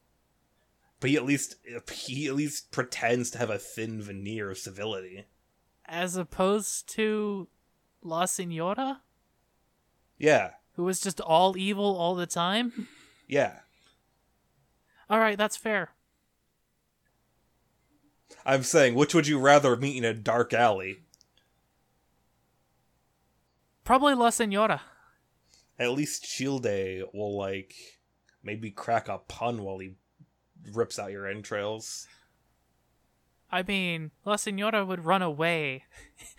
[1.00, 1.56] But he at least
[1.90, 5.26] he at least pretends to have a thin veneer of civility.
[5.84, 7.48] as opposed to
[8.02, 9.02] La Signora,
[10.18, 12.88] Yeah, who was just all evil all the time.
[13.26, 13.60] yeah.
[15.08, 15.90] All right, that's fair.
[18.44, 20.98] I'm saying, which would you rather meet in a dark alley?
[23.84, 24.82] Probably La Signora.
[25.78, 27.74] At least Childe will like
[28.42, 29.94] maybe crack a pun while he
[30.72, 32.06] rips out your entrails.
[33.50, 35.84] I mean, La Signora would run away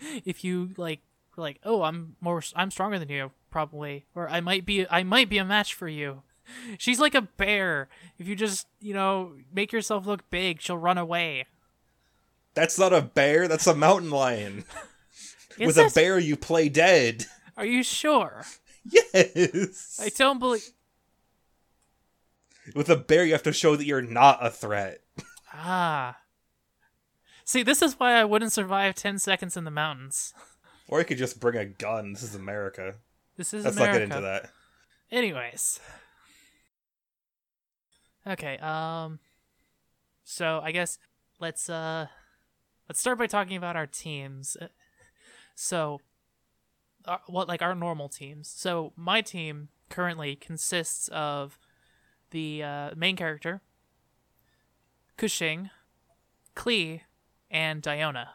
[0.24, 1.00] if you like
[1.36, 5.28] like, "Oh, I'm more I'm stronger than you, probably." Or I might be I might
[5.28, 6.22] be a match for you.
[6.78, 7.88] She's like a bear.
[8.18, 11.46] If you just, you know, make yourself look big, she'll run away.
[12.54, 13.48] That's not a bear.
[13.48, 14.64] That's a mountain lion.
[15.58, 17.26] With a bear, you play dead.
[17.56, 18.44] Are you sure?
[18.90, 20.00] Yes.
[20.02, 20.66] I don't believe
[22.74, 25.02] With a bear, you have to show that you're not a threat.
[25.52, 26.16] Ah.
[27.44, 30.32] See, this is why I wouldn't survive 10 seconds in the mountains.
[30.86, 32.14] Or you could just bring a gun.
[32.14, 32.94] This is America.
[33.38, 33.92] This is Let's America.
[34.00, 34.50] not get into that.
[35.10, 35.80] Anyways.
[38.26, 39.20] Okay, um
[40.24, 40.98] so I guess
[41.40, 42.08] let's uh
[42.88, 44.56] let's start by talking about our teams.
[44.60, 44.66] Uh,
[45.54, 46.00] So
[47.06, 48.48] uh, what like our normal teams.
[48.50, 51.58] So my team currently consists of
[52.30, 53.62] the uh, main character,
[55.16, 55.70] Kushing,
[56.54, 57.00] Klee,
[57.50, 58.26] and Diona.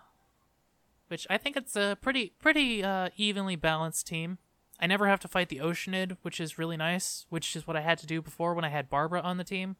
[1.10, 4.40] Which I think it's a pretty pretty uh, evenly balanced team.
[4.84, 7.80] I never have to fight the Oceanid, which is really nice, which is what I
[7.80, 9.78] had to do before when I had Barbara on the team.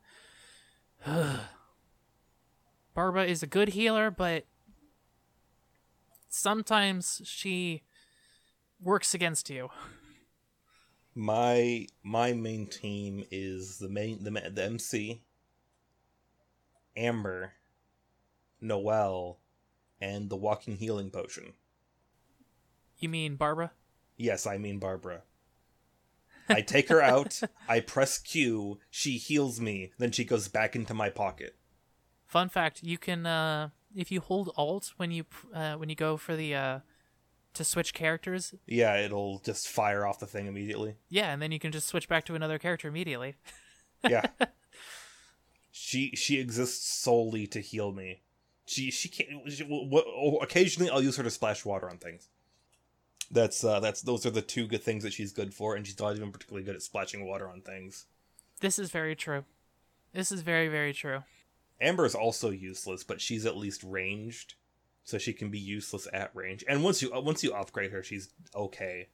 [2.96, 4.46] Barbara is a good healer, but
[6.30, 7.84] sometimes she
[8.80, 9.72] works against you.
[11.14, 15.22] My my main team is the main the, the MC,
[16.96, 17.56] Amber,
[18.62, 19.40] Noelle,
[20.00, 21.56] and the walking healing potion.
[23.00, 23.74] You mean Barbara?
[24.18, 25.24] Yes, I mean Barbara.
[26.50, 30.94] I take her out, I press Q, she heals me, then she goes back into
[30.94, 31.56] my pocket.
[32.26, 36.18] Fun fact: you can, uh, if you hold Alt when you uh, when you go
[36.18, 36.80] for the uh,
[37.54, 40.96] to switch characters, Yeah, it'll just fire off the thing immediately.
[41.10, 43.36] yeah, and then you can just switch back to another character immediately.
[44.10, 44.26] Yeah.
[45.72, 48.22] she she exists solely to heal me.
[48.66, 49.50] She she can't.
[49.50, 49.64] She,
[50.42, 52.28] occasionally, I'll use her to splash water on things.
[53.34, 56.00] That's uh that's those are the two good things that she's good for, and she's
[56.00, 58.06] not even particularly good at splashing water on things.
[58.62, 59.44] This is very true.
[60.14, 61.24] This is very very true.
[61.82, 64.54] Amber is also useless, but she's at least ranged,
[65.04, 66.64] so she can be useless at range.
[66.70, 69.10] And once you uh, once you upgrade her, she's okay.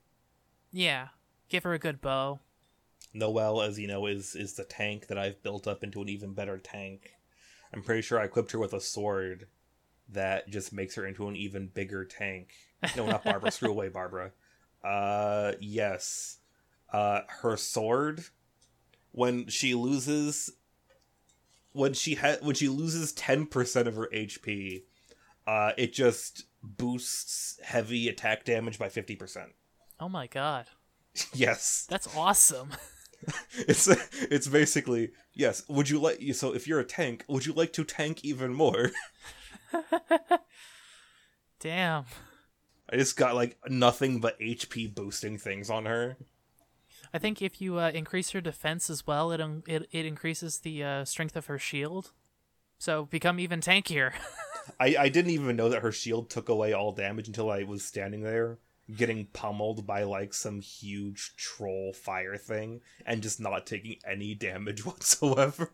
[0.72, 1.08] Yeah,
[1.48, 2.42] give her a good bow.
[3.14, 6.34] Noelle, as you know, is is the tank that I've built up into an even
[6.34, 7.14] better tank.
[7.74, 9.48] I'm pretty sure I equipped her with a sword
[10.12, 12.54] that just makes her into an even bigger tank.
[12.96, 13.52] No, not Barbara.
[13.52, 14.32] Screw away, Barbara.
[14.84, 16.38] Uh, yes.
[16.92, 18.26] Uh, her sword
[19.12, 20.52] when she loses
[21.72, 24.84] when she ha- when she loses 10% of her HP,
[25.46, 29.48] uh, it just boosts heavy attack damage by 50%.
[30.00, 30.68] Oh my god,
[31.34, 31.86] yes.
[31.90, 32.72] that's awesome.
[33.68, 33.90] It's
[34.32, 35.64] it's basically yes.
[35.68, 38.54] Would you like you so if you're a tank, would you like to tank even
[38.54, 38.92] more?
[41.60, 42.06] Damn.
[42.92, 46.18] I just got like nothing but HP boosting things on her.
[47.14, 50.60] I think if you uh, increase her defense as well, it um, it, it increases
[50.60, 52.12] the uh, strength of her shield.
[52.78, 54.14] So become even tankier.
[54.80, 57.84] I, I didn't even know that her shield took away all damage until I was
[57.84, 58.60] standing there
[58.96, 64.86] getting pummeled by like some huge troll fire thing and just not taking any damage
[64.86, 65.72] whatsoever.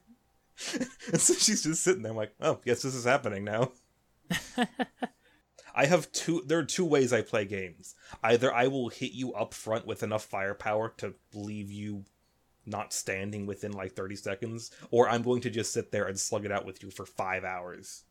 [1.11, 3.71] and so she's just sitting there I'm like, oh, guess this is happening now.
[5.75, 7.95] I have two there are two ways I play games.
[8.23, 12.05] Either I will hit you up front with enough firepower to leave you
[12.65, 16.45] not standing within like 30 seconds, or I'm going to just sit there and slug
[16.45, 18.03] it out with you for five hours.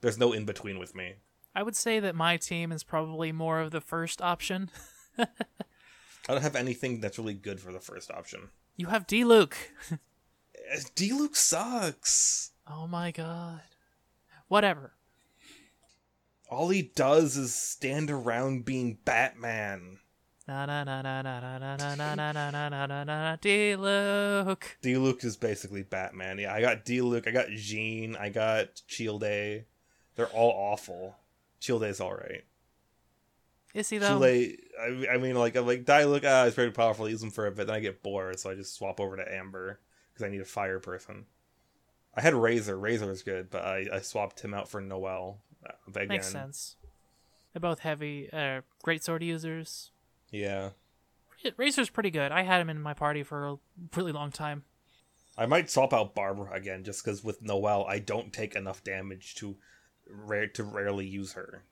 [0.00, 1.14] There's no in between with me.
[1.54, 4.70] I would say that my team is probably more of the first option.
[5.18, 5.26] I
[6.26, 8.48] don't have anything that's really good for the first option.
[8.76, 9.54] You have Diluc.
[10.70, 12.52] Eh, Diluc sucks.
[12.66, 13.60] Oh my god.
[14.48, 14.94] Whatever.
[16.54, 19.98] All he does is stand around being Batman.
[20.46, 23.36] Na na na na na na na na na na na na na na na
[23.36, 24.62] Diluc.
[24.80, 26.38] D Luke is basically Batman.
[26.38, 29.64] Yeah, I got Diluc, I got Jean, I got Childe.
[30.14, 31.16] They're all awful.
[31.60, 32.44] Childe's alright.
[33.72, 34.20] Is he though?
[34.20, 37.30] Childe, I, I mean, like, I'm like, Diluc, ah, he's very powerful, I use him
[37.30, 39.80] for a bit, then I get bored, so I just swap over to Amber,
[40.12, 41.24] because I need a fire person.
[42.14, 45.40] I had Razor, Razor was good, but I, I swapped him out for Noelle.
[45.88, 46.08] Again.
[46.08, 46.76] Makes sense.
[47.52, 49.92] They're both heavy, uh, great sword users.
[50.30, 50.70] Yeah.
[51.56, 52.32] Razor's pretty good.
[52.32, 53.56] I had him in my party for a
[53.94, 54.64] really long time.
[55.36, 59.34] I might swap out Barbara again, just because with Noelle, I don't take enough damage
[59.36, 59.56] to
[60.08, 61.64] rare to rarely use her.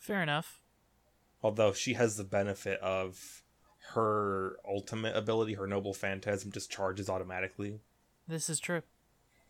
[0.00, 0.60] Fair enough.
[1.42, 3.42] Although she has the benefit of
[3.92, 7.80] her ultimate ability, her noble phantasm, just charges automatically.
[8.26, 8.82] This is true.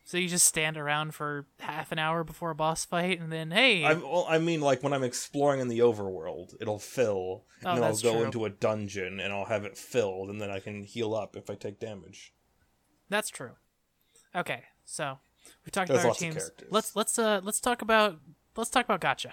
[0.08, 3.50] So you just stand around for half an hour before a boss fight, and then
[3.50, 7.70] hey, I, well, I mean, like when I'm exploring in the overworld, it'll fill, and
[7.70, 8.24] Oh, then I'll go true.
[8.24, 11.50] into a dungeon and I'll have it filled, and then I can heal up if
[11.50, 12.32] I take damage.
[13.08, 13.56] that's true.
[14.34, 15.18] Okay, so
[15.64, 16.34] we talked There's about our teams.
[16.36, 16.68] characters.
[16.70, 18.20] Let's let's uh let's talk about
[18.56, 19.32] let's talk about gacha.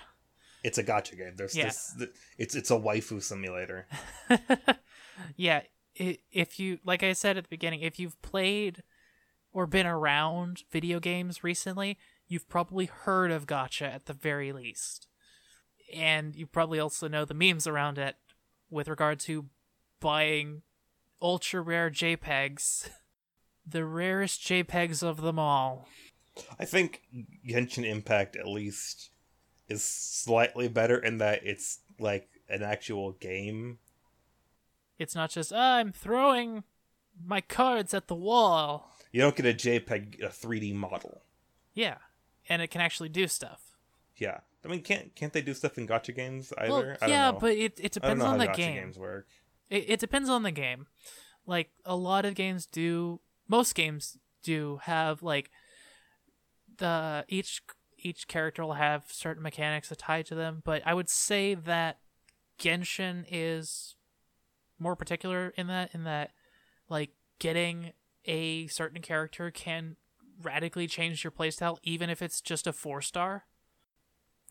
[0.63, 1.33] It's a gacha game.
[1.35, 1.65] There's Yeah.
[1.65, 1.95] this.
[2.39, 3.85] It's it's a waifu simulator.
[5.35, 5.61] yeah,
[5.95, 8.81] if you like I said at the beginning, if you've played
[9.53, 15.07] or been around video games recently, you've probably heard of gacha at the very least.
[15.93, 18.15] And you probably also know the memes around it
[18.69, 19.45] with regard to
[19.99, 20.63] buying
[21.21, 22.89] ultra rare JPEGs.
[23.65, 25.87] The rarest JPEGs of them all.
[26.59, 27.01] I think
[27.47, 29.11] Genshin Impact at least
[29.69, 33.79] is slightly better in that it's like an actual game.
[34.99, 36.65] It's not just, "Ah, I'm throwing
[37.25, 38.92] my cards at the wall.
[39.13, 41.21] You don't get a JPEG, a 3D model.
[41.73, 41.97] Yeah.
[42.49, 43.61] And it can actually do stuff.
[44.17, 46.69] Yeah, I mean, can't can't they do stuff in gacha games either?
[46.69, 47.37] Well, I don't yeah, know.
[47.39, 48.75] but it, it depends on how the game.
[48.75, 49.27] games work.
[49.69, 50.87] It, it depends on the game.
[51.45, 55.49] Like a lot of games do, most games do have like
[56.77, 57.61] the each
[57.97, 60.61] each character will have certain mechanics tied to them.
[60.63, 61.99] But I would say that
[62.59, 63.95] Genshin is
[64.79, 66.31] more particular in that in that
[66.87, 67.91] like getting
[68.25, 69.95] a certain character can
[70.41, 73.45] radically change your playstyle, even if it's just a four star.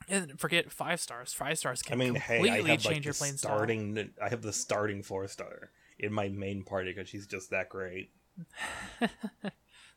[0.09, 1.33] And forget five stars.
[1.33, 3.57] Five stars can I mean, hey, completely I have change like your the playing style.
[3.57, 4.11] starting.
[4.21, 8.11] I have the starting four star in my main party because she's just that great.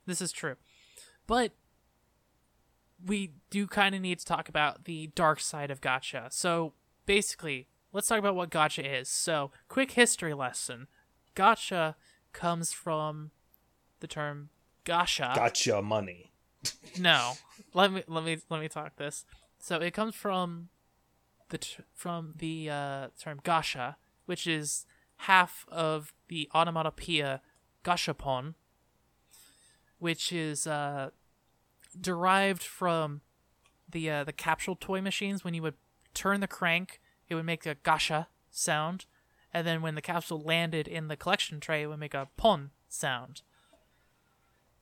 [0.06, 0.56] This is true.
[1.28, 1.54] But
[3.04, 6.32] we do kind of need to talk about the dark side of gacha.
[6.32, 6.74] So
[7.06, 9.10] basically, let's talk about what gacha is.
[9.10, 10.88] So, quick history lesson.
[11.36, 11.96] Gacha
[12.34, 13.32] comes from
[13.99, 14.49] the term
[14.86, 15.34] gasha.
[15.36, 16.31] Gotcha money.
[16.99, 17.34] No.
[17.73, 19.25] Let me let me let me talk this.
[19.60, 20.69] So, it comes from
[21.49, 24.86] the t- from the uh, term gasha, which is
[25.17, 27.41] half of the onomatopoeia
[27.84, 28.55] gashapon,
[29.99, 31.10] which is uh,
[31.99, 33.21] derived from
[33.89, 35.43] the uh, the capsule toy machines.
[35.43, 35.75] When you would
[36.13, 39.06] turn the crank, it would make a gasha sound,
[39.54, 42.71] and then when the capsule landed in the collection tray, it would make a pon
[42.87, 43.41] sound.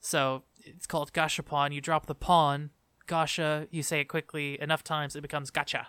[0.04, 1.74] So it's called gashapon.
[1.74, 2.72] You drop the pawn,
[3.08, 3.68] gasha.
[3.72, 5.88] You say it quickly enough times, it becomes gacha.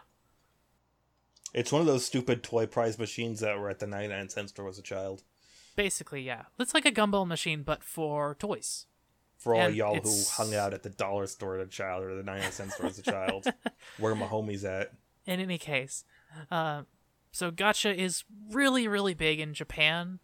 [1.52, 4.68] It's one of those stupid toy prize machines that were at the 99 cent store
[4.68, 5.24] as a child.
[5.74, 6.42] Basically, yeah.
[6.60, 8.86] It's like a gumball machine, but for toys.
[9.36, 12.14] For all And y'all who hung out at the dollar store as a child or
[12.14, 13.46] the 99 cent store as a child,
[13.98, 14.92] where my homies at?
[15.26, 16.04] In any case,
[16.52, 16.82] uh,
[17.32, 20.20] so gacha is really, really big in Japan.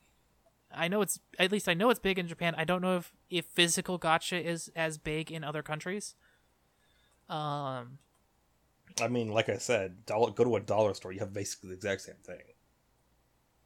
[0.73, 2.55] I know it's at least I know it's big in Japan.
[2.57, 6.15] I don't know if if physical gacha is as big in other countries.
[7.29, 7.99] Um,
[9.01, 11.75] I mean, like I said, dollar, go to a dollar store, you have basically the
[11.77, 12.41] exact same thing.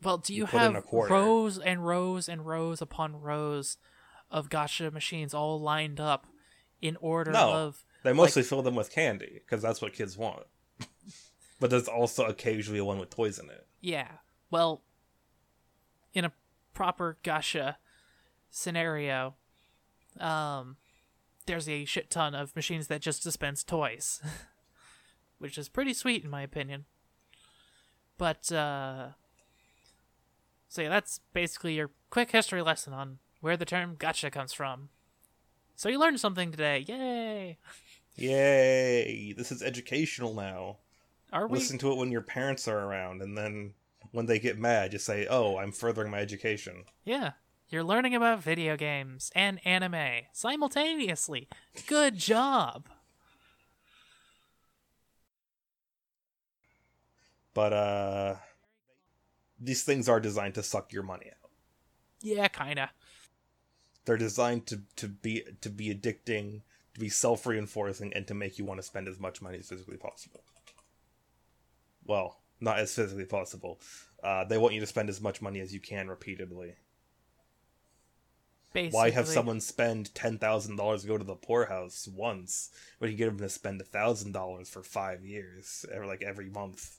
[0.03, 3.79] Well, do you, You have rows and rows and rows upon rows
[4.31, 6.27] of gacha machines all lined up
[6.83, 7.53] in order No.
[7.55, 10.45] of They mostly fill them with candy because that's what kids want.
[11.59, 13.67] but there's also occasionally one with toys in it.
[13.81, 14.09] yeah.
[14.51, 14.83] Well,
[16.13, 16.33] in a
[16.75, 17.77] proper gacha
[18.51, 19.35] scenario,
[20.21, 20.77] um,
[21.47, 24.21] there's a shit ton of machines that just dispense toys,
[25.39, 26.85] which is pretty sweet in my opinion.
[28.19, 29.09] But uh,
[30.69, 34.89] so yeah, that's basically your quick history lesson on where the term gacha comes from.
[35.77, 36.85] So you learned something today.
[36.87, 37.59] Yay!
[38.17, 39.35] Yay!
[39.37, 40.79] This is educational now.
[41.33, 41.59] Are we?
[41.59, 43.75] Listen to it when your parents are around, and then
[44.15, 47.33] when they get mad, just say, "Oh, I'm furthering my education." Yeah.
[47.69, 51.49] You're learning about video games and anime simultaneously.
[51.89, 52.89] Good job.
[57.55, 58.37] But uh,
[59.59, 61.51] these things are designed to suck your money out.
[62.21, 62.91] Yeah, kinda.
[64.05, 66.63] They're designed to to be to be addicting,
[66.95, 69.69] to be self reinforcing, and to make you want to spend as much money as
[69.69, 70.45] physically possible.
[72.05, 73.81] Well, not as physically possible.
[74.23, 76.75] Uh, they want you to spend as much money as you can repeatedly.
[78.73, 78.97] Basically.
[78.97, 83.17] Why have someone spend ten thousand dollars to go to the poorhouse once when you
[83.17, 86.97] get them to spend thousand dollars for five years, or like every month?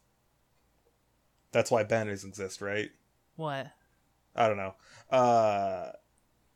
[1.51, 2.91] That's why banners exist, right?
[3.35, 3.67] What?
[4.35, 4.75] I don't know.
[5.09, 5.91] Uh,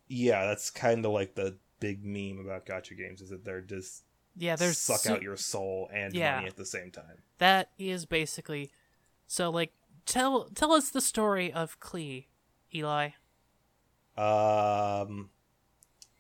[0.08, 4.04] yeah, that's kind of like the big meme about gacha games is that they're just
[4.38, 6.36] Yeah, there's suck su- out your soul and Yeah.
[6.36, 7.24] money at the same time.
[7.40, 8.72] That is basically.
[9.32, 9.74] So, like,
[10.08, 12.26] tell tell us the story of Klee,
[12.74, 13.10] Eli.
[14.18, 15.30] Um,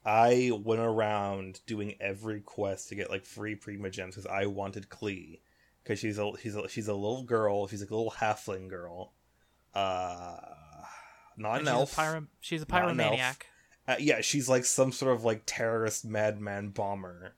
[0.05, 5.39] I went around doing every quest to get like free Primogems because I wanted Klee
[5.83, 7.67] because she's a she's a she's a little girl.
[7.67, 9.13] She's like a little halfling girl.
[9.73, 10.37] Uh,
[11.35, 11.93] not And an she's elf.
[11.93, 13.41] A pyro- she's a pyromaniac.
[13.87, 17.33] Uh, yeah, she's like some sort of like terrorist madman bomber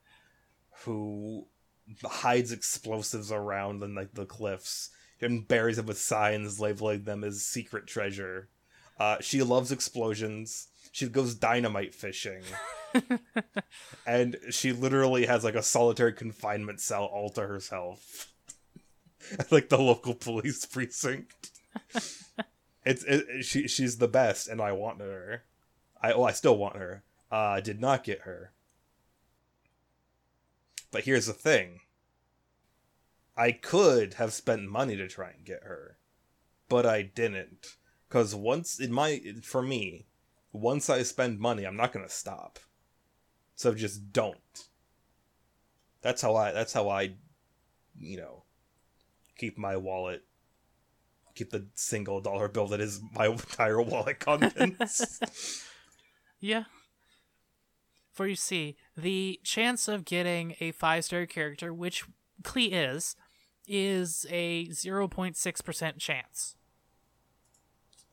[0.84, 1.48] who
[2.04, 4.90] hides explosives around in like the cliffs
[5.22, 8.50] and buries them with signs labeling them as secret treasure.
[9.00, 10.68] Uh, she loves explosions.
[10.92, 12.44] She goes dynamite fishing.
[14.06, 18.32] and she literally has like a solitary confinement cell all to herself.
[19.40, 21.52] At, like the local police precinct.
[22.86, 25.44] it's it, she she's the best and I want her.
[26.02, 27.04] I oh I still want her.
[27.32, 28.52] Uh I did not get her.
[30.92, 31.80] But here's the thing.
[33.36, 35.98] I could have spent money to try and get her,
[36.70, 37.78] but I didn't.
[38.10, 40.08] Cause once in my for me,
[40.52, 42.60] once I spend money, I'm not gonna stop.
[43.56, 44.36] So just don't.
[46.02, 47.14] That's how I that's how I
[47.98, 48.44] you know
[49.38, 50.24] keep my wallet
[51.36, 55.20] keep the single dollar bill that is my entire wallet contents.
[56.44, 56.64] Yeah.
[58.12, 62.04] For you see, the chance of getting a five star character, which
[62.42, 63.16] Klee is,
[63.68, 66.56] is a 0.6% chance.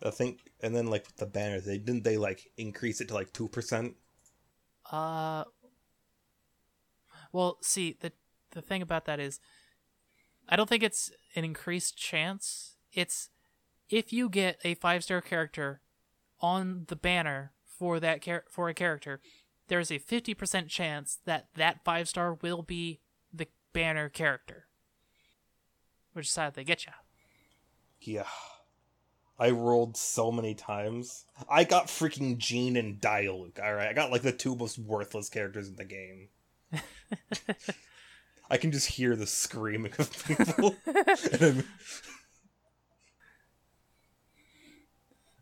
[0.02, 3.32] I think, and then like the banners, they didn't they like increase it to like
[3.32, 3.96] two percent.
[4.90, 5.44] Uh,
[7.32, 8.12] well, see the
[8.52, 9.40] the thing about that is,
[10.48, 12.76] I don't think it's an increased chance.
[12.92, 13.30] It's
[13.90, 15.80] if you get a five star character
[16.40, 19.20] on the banner for that char- for a character,
[19.66, 23.00] there's a fifty percent chance that that five star will be
[23.72, 24.66] banner character.
[26.12, 26.92] Which side they get you?
[28.00, 28.26] Yeah,
[29.38, 31.26] I rolled so many times.
[31.48, 33.62] I got freaking Jean and Diluc.
[33.62, 36.28] All right, I got like the two most worthless characters in the game.
[38.50, 40.76] I can just hear the screaming of people.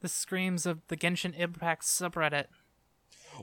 [0.01, 2.47] The screams of the Genshin Impact subreddit.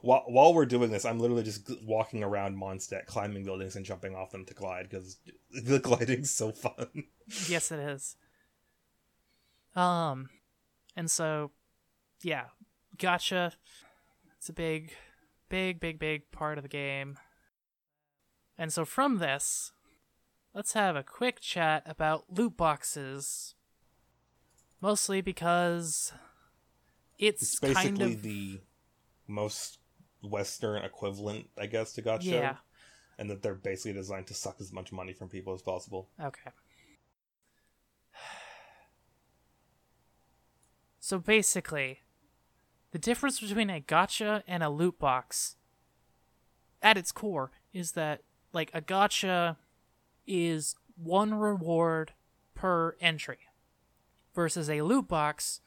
[0.02, 4.16] While, while we're doing this, I'm literally just walking around Mondstadt, climbing buildings and jumping
[4.16, 5.18] off them to glide because
[5.52, 7.06] the gliding's so fun.
[7.48, 8.16] yes, it is.
[9.76, 10.30] Um,
[10.96, 11.52] and so,
[12.22, 12.46] yeah,
[12.98, 13.54] gacha.
[14.38, 14.94] It's a big,
[15.50, 17.18] big, big, big part of the game.
[18.58, 19.72] And so from this,
[20.54, 23.56] let's have a quick chat about loot boxes.
[24.82, 26.12] Mostly because
[27.18, 28.60] it's, It's basically kind of the
[29.28, 29.80] most
[30.24, 32.24] Western equivalent, I guess, to Gacha.
[32.24, 32.56] yeah.
[33.18, 36.10] And that they're basically designed to suck as much money from people as possible.
[36.20, 36.52] Okay.
[41.00, 42.00] So basically,
[42.92, 45.58] the difference between a gacha and a loot box
[46.82, 48.22] at its core is that
[48.54, 49.58] like a gacha
[50.26, 52.14] is one reward
[52.56, 53.40] per entry
[54.34, 55.60] versus a loot box,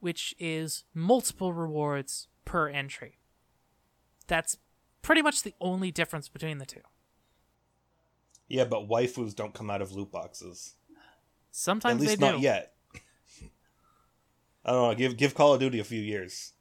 [0.00, 3.18] which is multiple rewards per entry.
[4.26, 4.58] That's
[5.02, 6.80] pretty much the only difference between the two.
[8.48, 10.74] Yeah, but waifus don't come out of loot boxes.
[11.50, 12.42] Sometimes At least not do.
[12.42, 12.74] yet.
[14.64, 14.94] I don't know.
[14.94, 16.52] Give give Call of Duty a few years.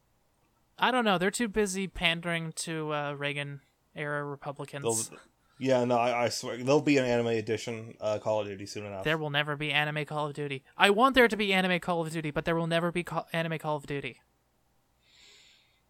[0.78, 1.18] I don't know.
[1.18, 3.62] They're too busy pandering to uh, Reagan
[3.96, 5.10] era Republicans.
[5.10, 5.20] They'll,
[5.58, 8.86] yeah, no, I, I swear there'll be an anime edition uh, Call of Duty soon
[8.86, 9.04] enough.
[9.06, 10.64] There will never be anime Call of Duty.
[10.78, 13.28] I want there to be anime Call of Duty, but there will never be call-
[13.32, 14.22] anime Call of Duty.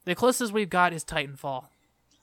[0.05, 1.65] The closest we've got is Titanfall.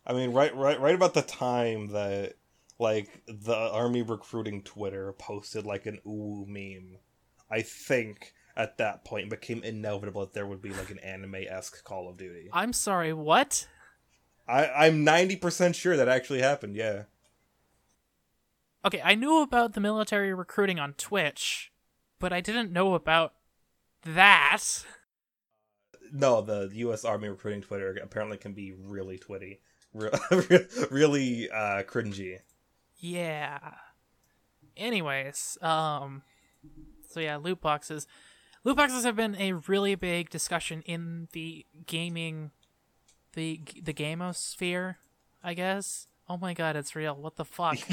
[0.07, 2.35] I mean, right, right, right about the time that
[2.79, 6.99] like the army recruiting Twitter posted like an ooh meme,
[7.51, 11.37] I think at that point it became inevitable that there would be like an anime
[11.49, 12.51] esque Call of Duty.
[12.53, 13.67] I'm sorry, what?
[14.49, 16.77] I, I'm ninety percent sure that actually happened.
[16.77, 17.05] Yeah.
[18.85, 21.71] Okay, I knew about the military recruiting on Twitch,
[22.19, 23.35] but I didn't know about
[24.05, 24.63] that.
[26.13, 27.05] No, the U.S.
[27.05, 29.59] Army recruiting Twitter apparently can be really twitty,
[29.95, 30.11] Re-
[30.91, 32.39] really uh, cringy.
[32.99, 33.59] Yeah.
[34.77, 36.23] Anyways, um
[37.09, 38.07] so yeah, loot boxes.
[38.65, 42.53] Loot boxes have been a really big discussion in the gaming
[43.35, 44.97] the the gamosphere,
[45.43, 46.07] I guess.
[46.29, 47.15] Oh my god, it's real.
[47.15, 47.79] What the fuck?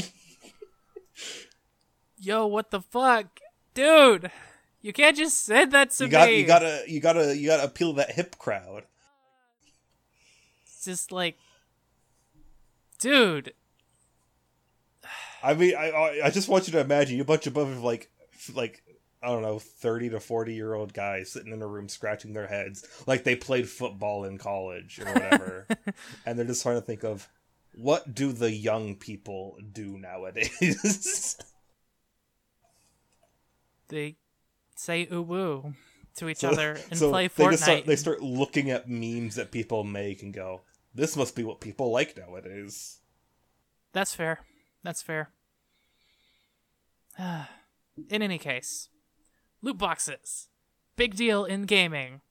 [2.17, 3.39] Yo, what the fuck?
[3.73, 4.31] Dude,
[4.81, 6.39] you can't just say that to you got, me.
[6.39, 8.83] you gotta, you gotta, you gotta appeal to that hip crowd.
[10.65, 11.37] It's just like
[12.99, 13.53] Dude,
[15.41, 17.81] I mean, I, I, I just want you to imagine you a bunch of of
[17.81, 18.11] like,
[18.53, 18.83] like
[19.23, 22.47] I don't know, thirty to forty year old guys sitting in a room scratching their
[22.47, 25.65] heads like they played football in college or whatever,
[26.25, 27.29] and they're just trying to think of
[27.73, 30.59] what do the young people do nowadays.
[33.87, 34.17] they
[34.79, 35.73] say ooh woo
[36.15, 37.51] to each So- other and so play they Fortnite.
[37.51, 40.61] just start they start looking at memes that people make and go,
[40.93, 42.99] "This must be what people like nowadays."
[43.93, 44.39] That's fair.
[44.83, 45.31] That's fair.
[47.17, 48.89] in any case,
[49.61, 50.47] loot boxes.
[50.95, 52.21] Big deal in gaming.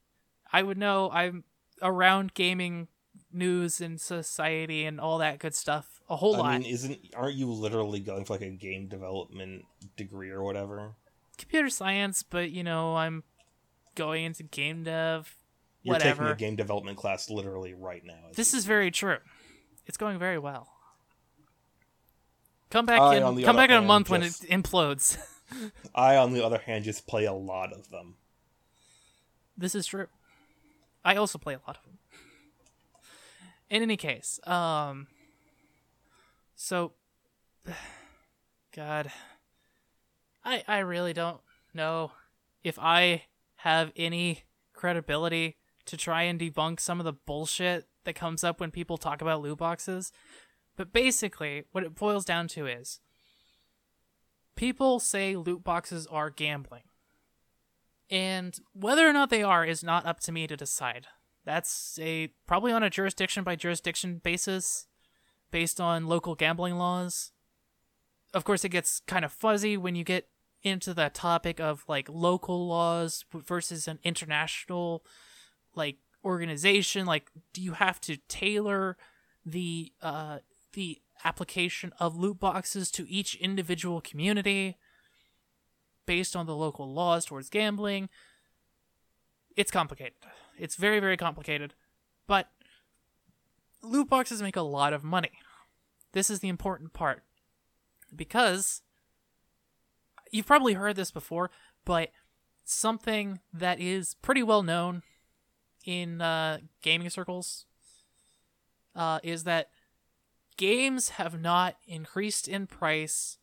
[0.52, 1.44] I would know I'm
[1.82, 2.88] around gaming
[3.32, 6.60] news and society and all that good stuff a whole I lot.
[6.60, 10.94] mean, isn't aren't you literally going for like a game development degree or whatever?
[11.38, 13.22] Computer science, but you know, I'm
[13.94, 15.36] going into game dev.
[15.82, 16.22] You're Whatever.
[16.24, 18.30] taking a game development class literally right now.
[18.34, 19.18] This is very true.
[19.86, 20.68] It's going very well.
[22.70, 25.16] Come back I, in come back in a month when just- it implodes.
[25.94, 28.16] I, on the other hand, just play a lot of them.
[29.56, 30.08] This is true.
[31.04, 31.98] I also play a lot of them.
[33.70, 35.06] In any case, um,
[36.54, 36.92] so,
[38.76, 39.10] God,
[40.48, 41.40] I I really don't
[41.74, 42.12] know
[42.64, 43.24] if I
[43.56, 48.70] have any credibility to try and debunk some of the bullshit that comes up when
[48.70, 50.10] people talk about loot boxes.
[50.76, 53.00] But basically, what it boils down to is
[54.56, 56.84] people say loot boxes are gambling.
[58.10, 61.06] And whether or not they are is not up to me to decide.
[61.44, 64.86] That's a probably on a jurisdiction by jurisdiction basis
[65.50, 67.32] based on local gambling laws.
[68.32, 70.28] Of course it gets kind of fuzzy when you get
[70.62, 75.04] into the topic of like local laws versus an international
[75.74, 78.96] like organization like do you have to tailor
[79.46, 80.38] the uh
[80.72, 84.76] the application of loot boxes to each individual community
[86.06, 88.08] based on the local laws towards gambling.
[89.56, 90.14] It's complicated.
[90.58, 91.74] It's very, very complicated.
[92.26, 92.48] But
[93.82, 95.32] loot boxes make a lot of money.
[96.12, 97.24] This is the important part.
[98.14, 98.82] Because
[100.30, 101.50] you've probably heard this before,
[101.84, 102.10] but
[102.64, 105.02] something that is pretty well known
[105.84, 107.64] in uh, gaming circles
[108.94, 109.70] uh, is that
[110.56, 113.38] games have not increased in price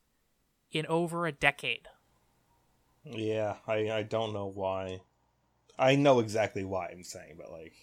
[0.72, 1.88] in over a decade.
[3.04, 5.02] Yeah, I, I don't know why.
[5.78, 7.74] I know exactly why I'm saying, but like,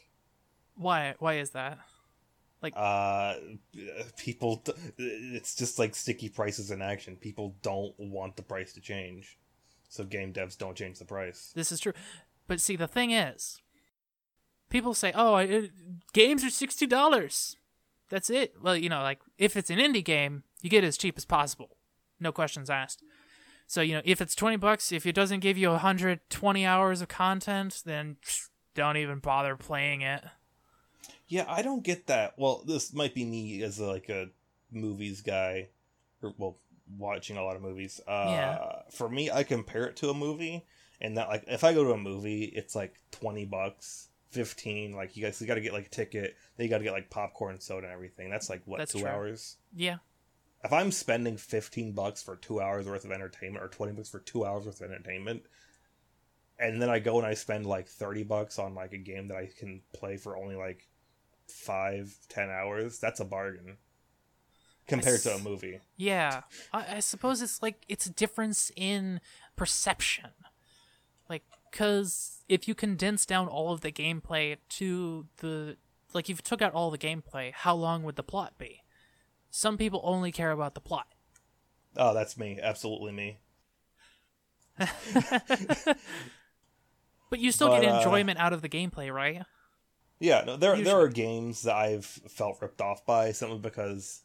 [0.76, 1.14] Why?
[1.18, 1.78] Why is that?
[2.76, 3.34] Uh,
[4.16, 4.64] people,
[4.98, 7.16] it's just like sticky prices in action.
[7.16, 9.38] People don't want the price to change,
[9.88, 11.52] so game devs don't change the price.
[11.54, 11.92] This is true.
[12.46, 13.60] But see, the thing is,
[14.70, 15.70] people say, "Oh, it,
[16.12, 17.56] games are sixty dollars.
[18.08, 20.98] That's it." Well, you know, like if it's an indie game, you get it as
[20.98, 21.76] cheap as possible,
[22.20, 23.02] no questions asked.
[23.66, 27.00] So you know, if it's twenty bucks, if it doesn't give you hundred twenty hours
[27.00, 28.16] of content, then
[28.74, 30.24] don't even bother playing it.
[31.32, 32.34] Yeah, I don't get that.
[32.36, 34.26] Well, this might be me as a, like a
[34.70, 35.70] movies guy,
[36.22, 36.58] or well,
[36.98, 38.02] watching a lot of movies.
[38.06, 38.82] Uh, Yeah.
[38.90, 40.66] For me, I compare it to a movie,
[41.00, 44.92] and that like if I go to a movie, it's like twenty bucks, fifteen.
[44.94, 46.36] Like you guys, you got to get like a ticket.
[46.58, 48.28] Then you got to get like popcorn, soda, and everything.
[48.28, 49.08] That's like what That's two true.
[49.08, 49.56] hours.
[49.74, 49.96] Yeah.
[50.62, 54.20] If I'm spending fifteen bucks for two hours worth of entertainment, or twenty bucks for
[54.20, 55.44] two hours worth of entertainment,
[56.58, 59.38] and then I go and I spend like thirty bucks on like a game that
[59.38, 60.90] I can play for only like
[61.48, 63.76] five, ten hours, that's a bargain
[64.86, 65.80] compared to a movie.
[65.96, 69.20] Yeah, I, I suppose it's like it's a difference in
[69.56, 70.30] perception.
[71.28, 75.76] Like, cause if you condense down all of the gameplay to the
[76.12, 78.82] like, if you took out all the gameplay, how long would the plot be?
[79.50, 81.06] Some people only care about the plot.
[81.96, 82.58] Oh, that's me.
[82.62, 83.38] Absolutely me.
[87.32, 89.40] But you still But, get uh, enjoyment out of the gameplay, right?
[90.22, 94.22] Yeah, no, there there are games that I've felt ripped off by simply because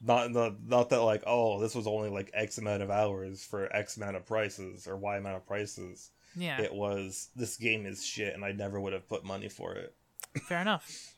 [0.00, 3.74] not not not that like oh this was only like X amount of hours for
[3.74, 6.10] X amount of prices or Y amount of prices.
[6.36, 9.74] Yeah, It was this game is shit and I never would have put money for
[9.74, 9.94] it.
[10.42, 11.14] fair enough.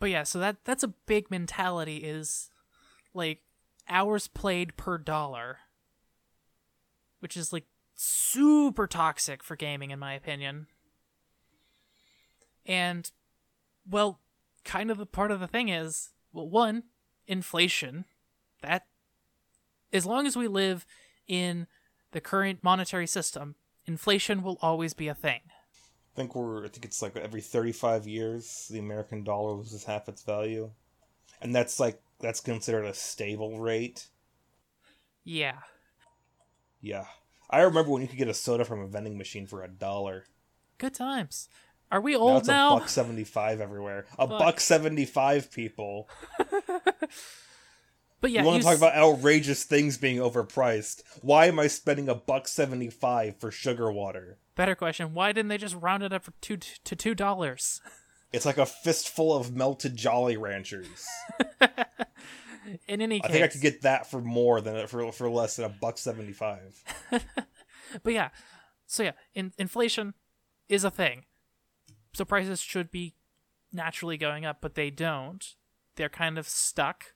[0.00, 2.48] But yeah, so that that's a big mentality is
[3.12, 3.42] like
[3.88, 5.58] hours played per dollar,
[7.20, 10.68] which is like super toxic for gaming in my opinion.
[12.64, 13.10] And
[13.88, 14.20] well,
[14.64, 16.84] kind of the part of the thing is, well, one,
[17.26, 18.04] inflation.
[18.62, 18.86] That
[19.92, 20.86] as long as we live
[21.26, 21.66] in
[22.12, 23.54] the current monetary system,
[23.86, 25.40] inflation will always be a thing.
[25.46, 30.08] I think we're I think it's like every 35 years the American dollar loses half
[30.08, 30.70] its value.
[31.42, 34.08] And that's like that's considered a stable rate.
[35.24, 35.58] Yeah.
[36.80, 37.04] Yeah.
[37.50, 40.24] I remember when you could get a soda from a vending machine for a dollar.
[40.78, 41.48] Good times.
[41.92, 42.76] Are we Now old it's now?
[42.76, 44.06] a buck seventy five everywhere.
[44.18, 44.38] A Fuck.
[44.38, 46.08] buck seventy five, people.
[48.22, 51.02] But yeah, you want to talk s- about outrageous things being overpriced?
[51.20, 54.38] Why am I spending a buck seventy five for sugar water?
[54.54, 55.12] better question.
[55.12, 57.80] Why didn't they just round it up for two to two dollars?
[58.32, 61.06] It's like a fistful of melted Jolly Ranchers.
[62.88, 65.66] In any I think I could get that for more than for for less than
[65.66, 66.82] a buck seventy five.
[68.02, 68.30] But yeah,
[68.86, 70.14] so yeah, in, inflation
[70.68, 71.24] is a thing.
[72.16, 73.12] So prices should be
[73.70, 75.44] naturally going up, but they don't.
[75.96, 77.12] They're kind of stuck.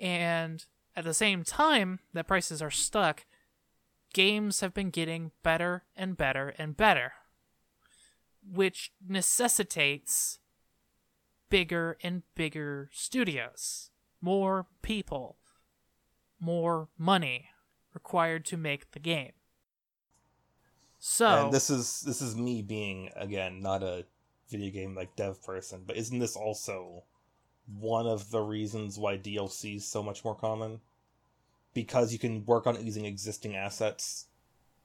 [0.00, 0.64] And
[0.96, 3.26] at the same time that prices are stuck,
[4.14, 7.12] games have been getting better and better and better,
[8.50, 10.38] which necessitates
[11.50, 13.90] bigger and bigger studios,
[14.22, 15.36] more people,
[16.40, 17.50] more money
[17.92, 19.32] required to make the game.
[20.98, 24.06] So And this is this is me being again not a
[24.56, 27.04] video game like dev person, but isn't this also
[27.66, 30.80] one of the reasons why DLC is so much more common?
[31.72, 34.26] Because you can work on using existing assets.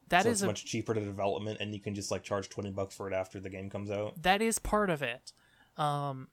[0.10, 2.50] that so is it's a much cheaper to development, and you can just like charge
[2.50, 4.22] twenty bucks for it after the game comes out.
[4.22, 5.34] that is part of it.
[5.78, 6.28] Um,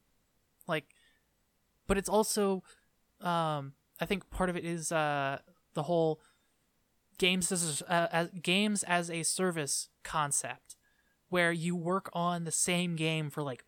[0.67, 0.87] like,
[1.87, 2.63] but it's also,
[3.21, 5.39] um, I think part of it is uh
[5.75, 6.21] the whole
[7.19, 10.76] games as a, uh, as games as a service concept,
[11.37, 13.63] where you work on the same game for like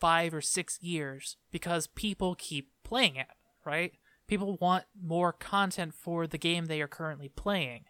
[0.00, 3.28] five or six years because people keep playing it,
[3.64, 3.92] right?
[4.26, 7.84] People want more content for the game they are currently playing.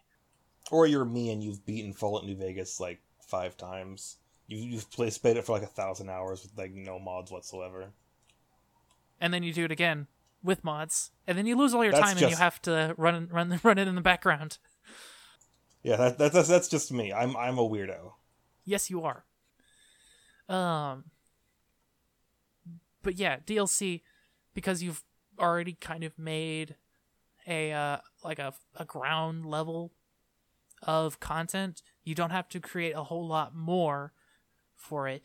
[0.69, 4.17] Or you're me and you've beaten Fallout New Vegas like five times.
[4.45, 7.87] You, you've played, played it for like a thousand hours with like no mods whatsoever.
[9.19, 10.05] and then you do it again
[10.43, 13.29] with mods, and then you lose all your That's time, and you have to run
[13.31, 14.59] run run it in the background.
[15.81, 17.11] Yeah, that, that, that's that's just me.
[17.11, 18.11] I'm I'm a weirdo.
[18.65, 19.25] Yes, you are.
[20.49, 21.05] Um,
[23.01, 24.01] but yeah, DLC
[24.53, 25.03] because you've
[25.39, 26.75] already kind of made
[27.47, 29.91] a uh, like a a ground level
[30.81, 31.81] of content.
[32.03, 34.13] You don't have to create a whole lot more
[34.75, 35.21] for it.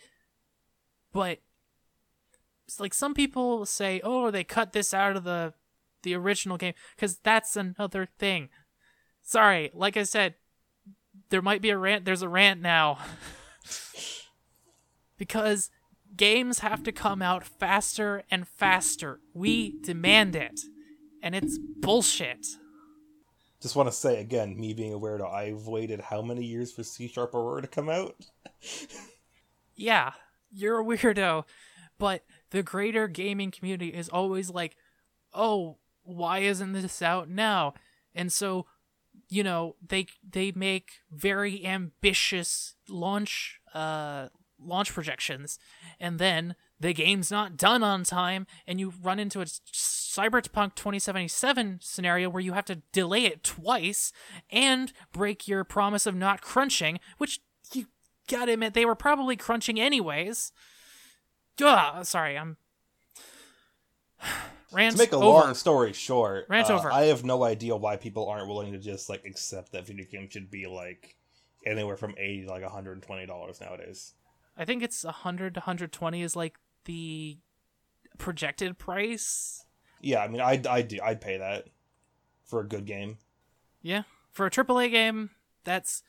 [1.13, 1.41] But
[2.67, 5.55] it's like some people say, "Oh, they cut this out of the
[6.03, 8.51] the original game," because that's another thing.
[9.23, 10.35] Sorry, like I said,
[11.31, 12.05] there might be a rant.
[12.05, 12.99] There's a rant now.
[15.19, 15.71] because
[16.17, 19.21] games have to come out faster and faster.
[19.35, 20.61] We demand it.
[21.23, 22.47] And it's bullshit.
[23.61, 26.85] Just want to say again, me being a weirdo, I've waited how many years for
[26.85, 28.15] C Sharp Aurora to come out?
[29.79, 30.13] Yeah,
[30.51, 31.45] you're a weirdo.
[31.99, 34.77] But the greater gaming community is always like,
[35.33, 37.75] oh, why isn't this out now?
[38.15, 38.67] And so,
[39.29, 44.29] you know, they they make very ambitious launch uh
[44.61, 45.59] launch projections
[46.01, 51.79] and then the game's not done on time and you run into a cyberpunk 2077
[51.81, 54.13] scenario where you have to delay it twice
[54.51, 57.41] and break your promise of not crunching which
[57.73, 57.87] you
[58.29, 60.51] gotta admit they were probably crunching anyways.
[61.63, 62.57] Ugh, sorry i'm
[64.73, 65.25] Rant to make a over.
[65.25, 66.93] long story short, Rant uh, over.
[66.93, 70.33] I have no idea why people aren't willing to just like accept that video games
[70.33, 71.17] should be like
[71.67, 74.15] anywhere from eighty to like one hundred and twenty dollars nowadays.
[74.57, 77.39] I think it's 100 to 120 is like the
[78.19, 79.65] projected price.
[80.01, 81.69] Yeah, I mean, I'd I'd do, I'd pay that
[82.45, 83.19] for a good game.
[83.81, 84.03] Yeah,
[84.33, 85.31] for a AAA game,
[85.63, 86.03] that's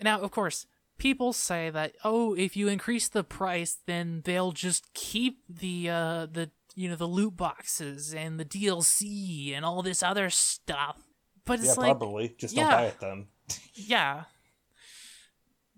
[0.00, 4.92] now of course people say that oh, if you increase the price, then they'll just
[4.94, 10.02] keep the uh the you know the loot boxes and the DLC and all this
[10.02, 11.02] other stuff.
[11.44, 12.34] But it's yeah, like probably.
[12.38, 12.62] Just yeah.
[12.62, 13.26] don't buy it then.
[13.74, 14.24] yeah,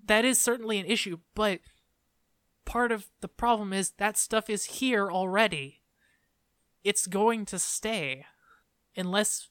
[0.05, 1.61] that is certainly an issue, but
[2.64, 5.80] part of the problem is that stuff is here already.
[6.84, 8.26] It's going to stay
[8.97, 9.49] unless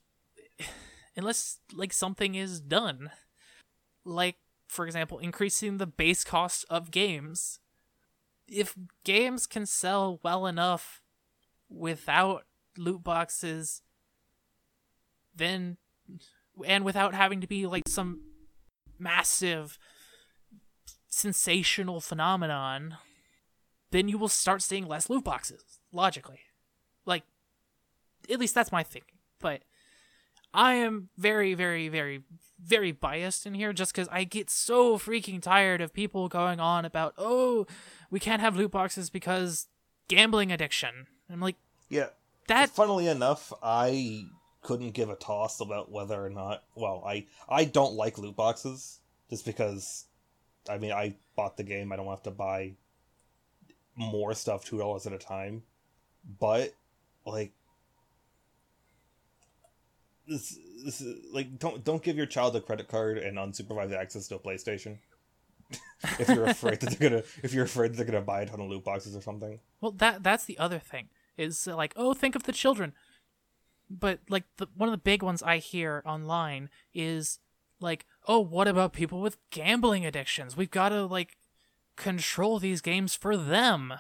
[1.16, 3.12] unless like something is done.
[4.04, 4.36] Like
[4.68, 7.60] for example, increasing the base cost of games.
[8.48, 11.01] If games can sell well enough
[11.72, 12.44] without
[12.78, 13.82] loot boxes
[15.36, 15.78] then
[16.66, 18.22] and without having to be like some
[19.00, 19.80] massive
[21.08, 22.98] sensational phenomenon,
[23.92, 26.40] then you will start seeing less loot boxes, logically.
[27.06, 27.24] Like,
[28.30, 29.18] at least that's my thinking.
[29.40, 29.64] But
[30.54, 32.24] I am very, very, very,
[32.60, 36.86] very biased in here just because I get so freaking tired of people going on
[36.86, 37.66] about, oh,
[38.10, 39.68] we can't have loot boxes because
[40.08, 41.08] gambling addiction.
[41.34, 41.58] I'm like,
[41.90, 42.10] Yeah.
[42.48, 44.26] that Funnily enough, I
[44.62, 46.64] couldn't give a toss about whether or not.
[46.76, 50.06] Well, I I don't like loot boxes just because.
[50.70, 51.92] I mean, I bought the game.
[51.92, 52.74] I don't have to buy
[53.96, 55.64] more stuff two dollars at a time.
[56.40, 56.74] But
[57.26, 57.52] like
[60.28, 64.28] this, this is, like don't don't give your child a credit card and unsupervised access
[64.28, 65.00] to a PlayStation.
[66.20, 68.60] if you're afraid that they're gonna if you're afraid that they're gonna buy a ton
[68.60, 69.60] of loot boxes or something.
[69.80, 72.94] Well, that that's the other thing is uh, like, oh, think of the children.
[73.90, 77.40] But like the one of the big ones I hear online is
[77.80, 80.56] like, oh, what about people with gambling addictions?
[80.56, 81.38] We've got to like
[81.96, 83.94] control these games for them.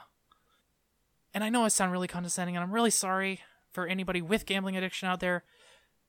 [1.34, 4.76] And I know I sound really condescending, and I'm really sorry for anybody with gambling
[4.76, 5.44] addiction out there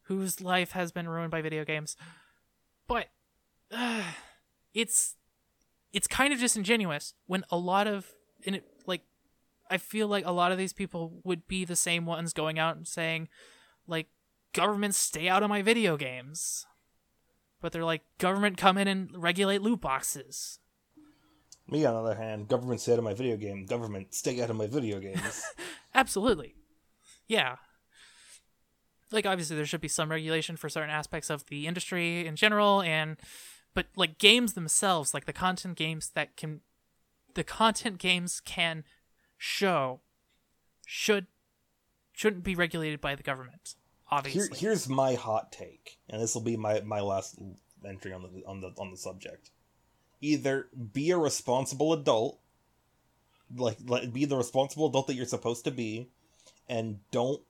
[0.03, 1.97] whose life has been ruined by video games.
[2.87, 3.07] But
[3.71, 4.03] uh,
[4.75, 5.17] it's
[5.93, 8.13] it's kind of disingenuous when a lot of
[8.47, 8.72] and it
[9.71, 12.77] I feel like a lot of these people would be the same ones going out
[12.77, 13.29] and saying,
[13.87, 14.09] like,
[14.53, 16.67] government stay out of my video games.
[17.61, 20.59] But they're like, government come in and regulate loot boxes.
[21.69, 23.65] Me, on the other hand, government stay out of my video game.
[23.67, 25.43] Government stay out of my video games.
[25.95, 26.55] Absolutely.
[27.29, 27.57] Yeah.
[29.11, 32.83] Like obviously there should be some regulation for certain aspects of the industry in general
[32.83, 33.17] and
[33.75, 36.61] but like games themselves, like the content games that can
[37.35, 38.85] the content games can
[39.43, 40.01] show
[40.87, 41.27] should
[42.13, 43.75] shouldn't be regulated by the government.
[43.75, 44.59] Here, Obviously.
[44.59, 47.41] here's my hot take, and this will be my, my last
[47.85, 49.51] entry on the on the on the subject.
[50.21, 52.39] Either be a responsible adult,
[53.57, 56.11] like, like be the responsible adult that you're supposed to be,
[56.69, 57.41] and don't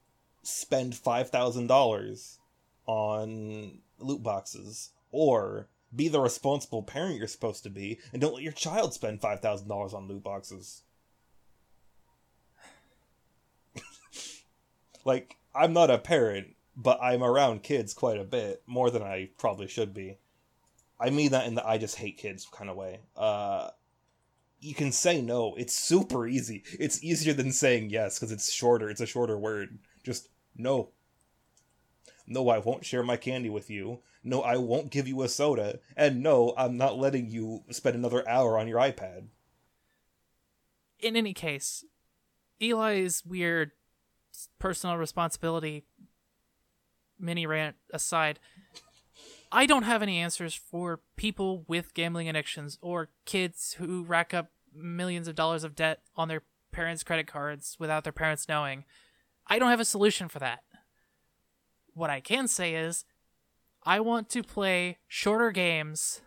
[0.42, 2.38] spend five thousand dollars
[2.86, 8.42] on loot boxes, or be the responsible parent you're supposed to be, and don't let
[8.42, 10.84] your child spend five thousand dollars on loot boxes.
[15.04, 19.30] Like I'm not a parent, but I'm around kids quite a bit, more than I
[19.38, 20.18] probably should be.
[21.00, 23.00] I mean that in the I just hate kids kind of way.
[23.16, 23.70] Uh
[24.60, 25.54] you can say no.
[25.56, 26.62] It's super easy.
[26.78, 28.88] It's easier than saying yes because it's shorter.
[28.88, 29.78] It's a shorter word.
[30.04, 30.90] Just no.
[32.28, 33.98] No, I won't share my candy with you.
[34.22, 35.80] No, I won't give you a soda.
[35.96, 39.24] And no, I'm not letting you spend another hour on your iPad.
[41.00, 41.84] in any case,
[42.60, 43.72] Eli's weird
[44.58, 45.84] personal responsibility
[47.18, 48.38] mini rant aside,
[49.50, 54.50] I don't have any answers for people with gambling addictions or kids who rack up
[54.74, 58.84] millions of dollars of debt on their parents' credit cards without their parents knowing.
[59.46, 60.60] I don't have a solution for that.
[61.94, 63.04] What I can say is
[63.84, 66.22] I want to play shorter games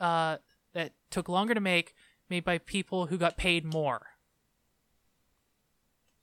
[0.00, 0.38] uh,
[0.74, 1.94] that took longer to make,
[2.28, 4.07] made by people who got paid more.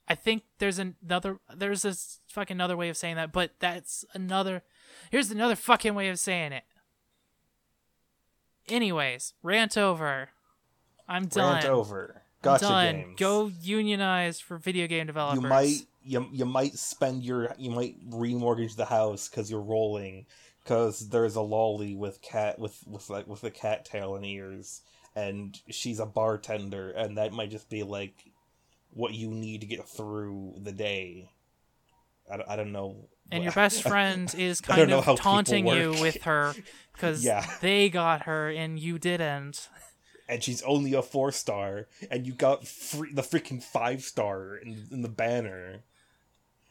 [0.08, 4.64] I think there's another there's this fucking another way of saying that, but that's another
[5.10, 6.64] here's another fucking way of saying it.
[8.68, 10.30] Anyways, rant over.
[11.08, 11.56] I'm done.
[11.56, 12.22] Rant over.
[12.44, 12.96] Gacha Done.
[12.96, 13.20] games.
[13.20, 15.42] Go unionize for video game developers.
[15.42, 20.26] you might you, you might spend your you might remortgage the house because you're rolling
[20.64, 24.82] because there's a lolly with cat with with like with a cat tail and ears
[25.16, 28.32] and she's a bartender and that might just be like
[28.96, 31.30] what you need to get through the day
[32.32, 36.24] i, don't- I don't know and your best friend is kind of taunting you with
[36.24, 36.54] her
[36.94, 37.46] because Yeah.
[37.62, 39.68] they got her and you didn't.
[40.30, 44.86] and she's only a four star and you got free, the freaking five star in,
[44.92, 45.82] in the banner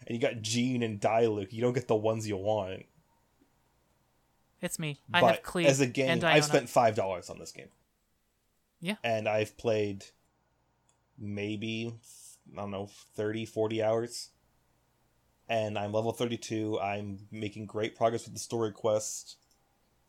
[0.06, 1.52] and you got Jean and Diluc.
[1.52, 2.84] You don't get the ones you want.
[4.60, 5.00] It's me.
[5.12, 7.68] I but have Cleve as a game, and I've spent five dollars on this game.
[8.80, 8.96] Yeah.
[9.02, 10.04] and I've played
[11.18, 11.94] maybe
[12.52, 14.30] I don't know 30, 40 hours,
[15.48, 16.78] and I'm level thirty two.
[16.80, 19.36] I'm making great progress with the story quest.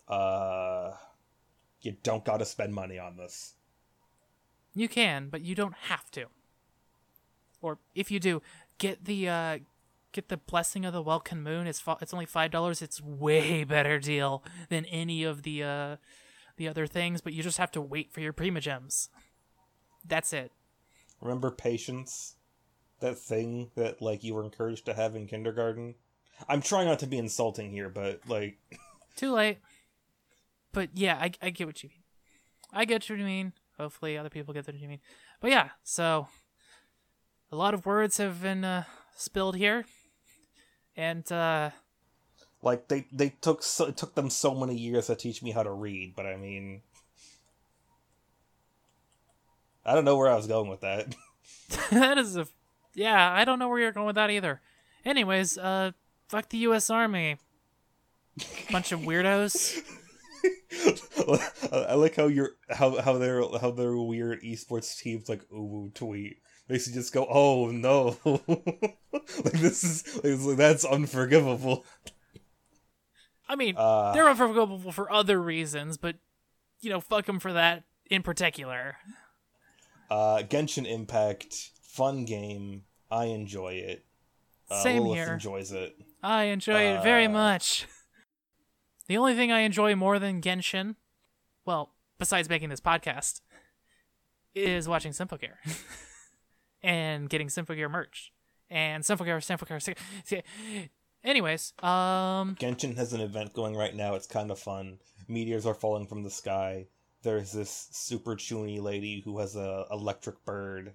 [0.07, 0.91] Uh,
[1.81, 3.53] you don't got to spend money on this.
[4.73, 6.25] You can, but you don't have to.
[7.61, 8.41] Or if you do,
[8.77, 9.59] get the uh
[10.11, 11.67] get the blessing of the Welkin Moon.
[11.67, 12.81] It's fa- it's only five dollars.
[12.81, 15.95] It's way better deal than any of the uh
[16.57, 17.21] the other things.
[17.21, 19.09] But you just have to wait for your Primogems.
[20.07, 20.51] That's it.
[21.25, 22.35] Remember patience?
[22.99, 25.95] That thing that like you were encouraged to have in kindergarten?
[26.47, 28.57] I'm trying not to be insulting here, but like
[29.15, 29.57] Too late.
[30.71, 32.03] But yeah, I I get what you mean.
[32.71, 33.53] I get what you mean.
[33.77, 34.99] Hopefully, other people get what you mean.
[35.41, 36.27] But yeah, so
[37.51, 38.83] a lot of words have been uh,
[39.15, 39.85] spilled here,
[40.95, 41.71] and uh,
[42.61, 45.63] like they they took so, it took them so many years to teach me how
[45.63, 46.81] to read, but I mean
[49.85, 51.15] I don't know where I was going with that.
[51.91, 52.47] that is a
[52.93, 53.31] yeah.
[53.31, 54.61] I don't know where you're going with that either.
[55.03, 55.91] Anyways, uh,
[56.27, 56.89] fuck the U.S.
[56.89, 57.37] Army.
[58.71, 59.81] Bunch of weirdos.
[61.71, 66.37] I like how you're how how their how their weird esports teams like ooh tweet
[66.67, 69.83] makes you just go oh no like this
[70.23, 71.85] is like, that's unforgivable.
[73.47, 76.17] I mean, Uh, they're unforgivable for other reasons, but
[76.81, 78.97] you know, fuck them for that in particular.
[80.09, 82.83] Uh, Genshin Impact, fun game.
[83.11, 84.05] I enjoy it.
[84.69, 85.33] Uh, Same Lilith here.
[85.33, 85.95] enjoys it.
[86.23, 87.87] I enjoy it very Uh, much.
[89.07, 90.95] The only thing I enjoy more than Genshin,
[91.63, 93.41] well, besides making this podcast,
[94.55, 95.57] is watching Symphogear
[96.81, 98.33] and getting Symphogear merch
[98.67, 99.79] and Symphogear, Symphogear.
[99.79, 99.93] Sy-
[100.23, 100.89] Sy-
[101.23, 104.15] Anyways, um, Genshin has an event going right now.
[104.15, 104.97] It's kind of fun.
[105.27, 106.87] Meteors are falling from the sky.
[107.25, 110.93] There's this super chuny lady who has a electric bird,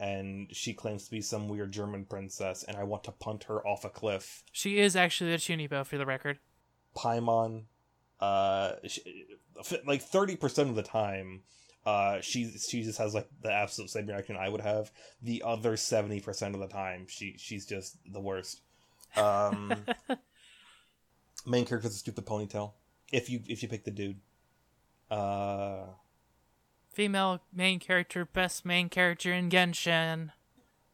[0.00, 2.64] and she claims to be some weird German princess.
[2.66, 4.44] And I want to punt her off a cliff.
[4.50, 6.38] she is actually a Chunibo for the record.
[6.96, 7.64] Paimon,
[8.18, 9.26] uh, she,
[9.86, 11.42] like thirty percent of the time,
[11.84, 14.90] uh, she she just has like the absolute same reaction I would have.
[15.20, 18.62] The other seventy percent of the time, she she's just the worst.
[19.18, 19.74] Um,
[21.46, 22.72] main character's a stupid ponytail.
[23.12, 24.20] If you if you pick the dude,
[25.10, 25.86] uh,
[26.92, 30.32] Female main character, best main character in Genshin.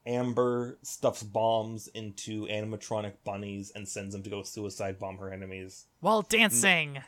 [0.07, 5.87] Amber stuffs bombs into animatronic bunnies and sends them to go suicide bomb her enemies.
[6.01, 7.03] While dancing.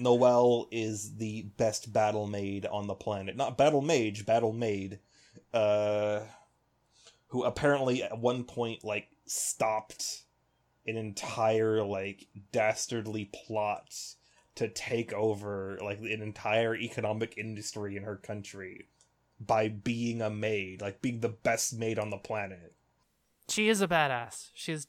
[0.00, 3.36] Noelle is the best battle maid on the planet.
[3.36, 4.98] Not battle mage, battle maid.
[5.54, 6.22] Uh,
[7.28, 10.24] who apparently at one point like stopped
[10.86, 13.94] an entire like dastardly plot
[14.60, 18.86] to take over like an entire economic industry in her country
[19.40, 22.74] by being a maid, like being the best maid on the planet.
[23.48, 24.50] She is a badass.
[24.54, 24.86] She's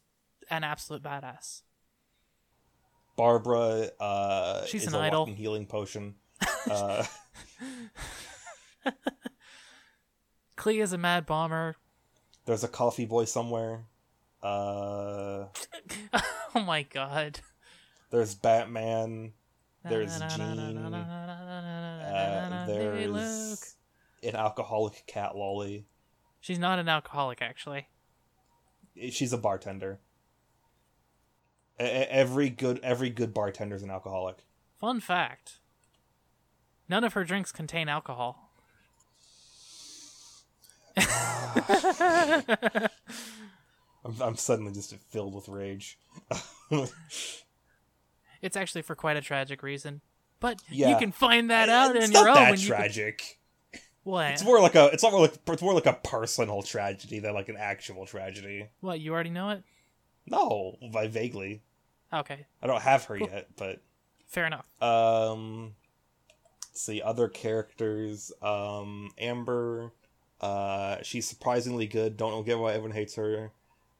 [0.50, 1.62] an absolute badass.
[3.16, 5.20] Barbara uh She's is an a idol.
[5.22, 6.16] walking healing potion.
[6.70, 7.06] Uh
[10.58, 11.76] Klee is a mad bomber.
[12.46, 13.86] There's a coffee boy somewhere.
[14.44, 15.46] Uh,
[16.56, 17.40] Oh my god.
[18.10, 19.34] there's Batman.
[19.84, 20.60] There's Jean.
[20.94, 23.76] Uh, there's
[24.24, 25.86] an alcoholic cat lolly.
[26.40, 27.88] She's not an alcoholic, actually.
[29.10, 30.00] She's a bartender.
[31.80, 34.46] E- Every good every good bartender's an alcoholic.
[34.80, 35.60] Fun fact
[36.90, 38.50] none of her drinks contain alcohol.
[44.04, 45.98] I'm, I'm suddenly just filled with rage.
[48.42, 50.02] It's actually for quite a tragic reason.
[50.40, 50.90] But Yeah.
[50.90, 52.26] you can find that out it's on your own.
[52.28, 53.38] Not that you can- tragic.
[54.04, 54.32] What?
[54.32, 57.36] It's more like a it's not more like it's more like a personal tragedy than
[57.36, 58.68] like an actual tragedy.
[58.80, 59.64] What, you already know it?
[60.26, 61.62] No, by vaguely.
[62.12, 63.30] Okay, I don't have her Cool.
[63.32, 63.80] yet, but
[64.28, 64.68] fair enough.
[64.82, 65.76] Um,
[66.70, 68.32] let's see other characters.
[68.42, 69.92] Um, Amber.
[70.42, 72.18] Uh, she's surprisingly good.
[72.18, 73.52] Don't get why everyone hates her.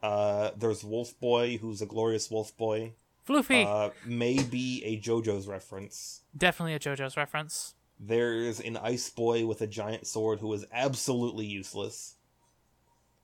[0.02, 2.94] Uh, there's Wolf Boy, who's a glorious Wolf Boy.
[3.28, 3.66] Floofy.
[3.66, 6.22] Uh, maybe a JoJo's reference.
[6.36, 7.76] Definitely a JoJo's reference.
[8.00, 12.16] There's an Ice Boy with a giant sword who is absolutely useless.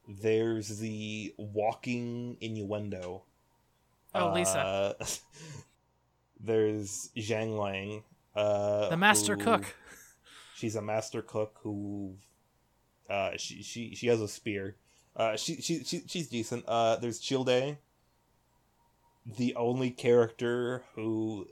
[0.07, 3.23] There's the walking innuendo.
[4.13, 4.59] Oh, Lisa.
[4.99, 5.05] Uh,
[6.39, 8.03] there's Xiangling.
[8.35, 9.75] Uh, The master who- cook.
[10.55, 12.15] She's a master cook who,
[13.09, 14.75] uh, she she she has a spear.
[15.15, 16.65] Uh, she she, she she's decent.
[16.67, 17.77] Uh, there's Childe,
[19.35, 21.47] the only character who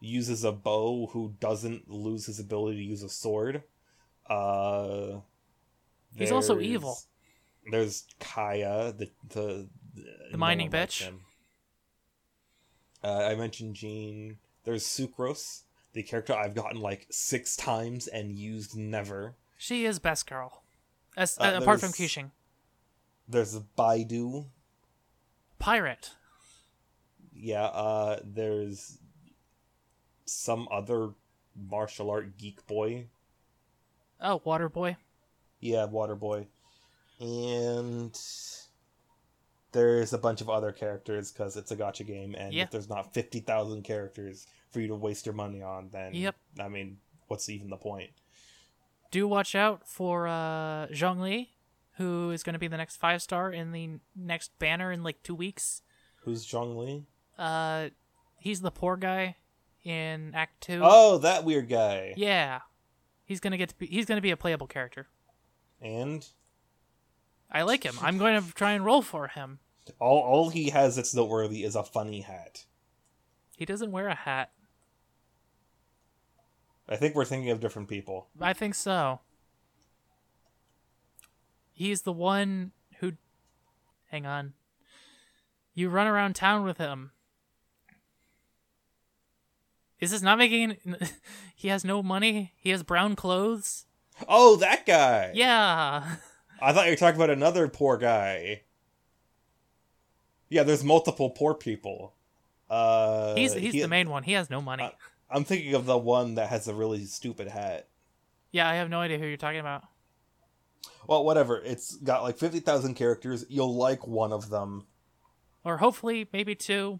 [0.00, 3.62] uses a bow who doesn't lose his ability to use a sword.
[4.28, 5.18] Uh,
[6.16, 6.98] He's also evil.
[7.70, 9.68] There's Kaeya, the the
[10.30, 11.12] The mining likes bitch.
[13.04, 14.38] Uh, I mentioned Jean.
[14.64, 19.34] There's Sucrose, the character I've gotten like six times and used never.
[19.56, 20.62] She is best girl.
[21.16, 22.30] As, Uh, apart from Keqing.
[23.28, 24.46] There's Beidou.
[25.58, 26.12] Pirate.
[27.42, 28.98] Yeah, uh, there's
[30.26, 31.10] some other
[31.56, 33.08] martial art geek boy.
[34.20, 34.96] Oh, Water Boy.
[35.58, 36.46] Yeah, Water Boy.
[37.18, 38.16] And
[39.72, 42.62] there's a bunch of other characters because it's a gacha game, and Yeah.
[42.62, 46.36] if there's not 50,000 characters for you to waste your money on, then, Yep.
[46.60, 48.12] I mean, what's even the point?
[49.10, 51.48] Do watch out for uh, Zhongli,
[51.94, 55.24] who is going to be the next five star in the next banner in like
[55.24, 55.82] two weeks.
[56.18, 57.06] Who's Zhongli?
[57.38, 57.88] Uh,
[58.38, 59.36] he's the poor guy
[59.84, 60.80] in Act Two.
[60.82, 62.14] Oh, that weird guy.
[62.16, 62.60] Yeah,
[63.24, 63.86] he's gonna get to be.
[63.86, 65.08] He's gonna be a playable character.
[65.80, 66.24] And
[67.52, 67.94] I like him.
[68.00, 69.58] I'm going to try and roll for him.
[69.98, 72.64] all, all he has that's noteworthy is a funny hat.
[73.56, 74.52] He doesn't wear a hat.
[76.88, 78.28] I think we're thinking of different people.
[78.40, 79.20] I think so.
[81.72, 83.12] He's the one who.
[84.10, 84.54] Hang on.
[85.74, 87.12] You run around town with him.
[90.02, 90.76] Is this not making?
[91.54, 92.52] he has no money.
[92.56, 93.86] He has brown clothes.
[94.28, 95.30] Oh, that guy!
[95.32, 96.16] Yeah.
[96.60, 98.62] I thought you were talking about another poor guy.
[100.48, 102.14] Yeah, there's multiple poor people.
[102.68, 104.24] Uh, He's he's he- the main one.
[104.24, 104.82] He has no money.
[104.82, 104.90] Uh,
[105.30, 107.88] I'm thinking of the one that has a really stupid hat.
[108.50, 109.84] yeah, I have no idea who you're talking about.
[111.06, 111.58] Well, whatever.
[111.64, 113.44] It's got like 50,000 characters.
[113.48, 114.86] You'll like one of them.
[115.64, 116.98] Or hopefully maybe two.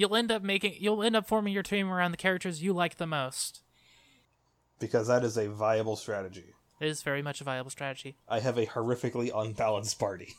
[0.00, 2.96] You'll end up making you'll end up forming your team around the characters you like
[2.96, 3.60] the most.
[4.78, 6.54] Because that is a viable strategy.
[6.80, 8.16] It is very much a viable strategy.
[8.26, 10.36] I have a horrifically unbalanced party.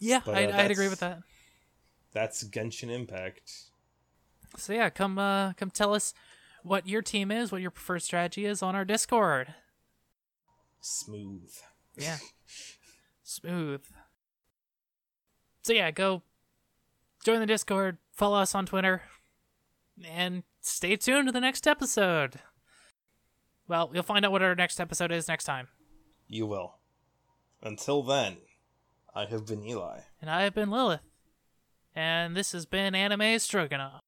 [0.00, 1.20] Yeah, But, uh, I'd, I'd agree with that.
[2.12, 3.52] That's Genshin Impact.
[4.56, 6.12] So yeah, come uh come tell us
[6.64, 9.54] what your team is, what your preferred strategy is on our Discord.
[10.80, 11.52] Smooth.
[11.96, 12.16] Yeah.
[13.22, 13.84] Smooth.
[15.62, 16.22] So yeah, go
[17.24, 19.02] join the Discord, follow us on Twitter,
[20.04, 22.40] and stay tuned to the next episode.
[23.66, 25.68] Well, you'll find out what our next episode is next time.
[26.28, 26.78] You will.
[27.62, 28.38] Until then,
[29.14, 30.00] I have been Eli.
[30.20, 31.00] And I have been Lilith.
[31.94, 34.00] And this has been Anime Stroganoff.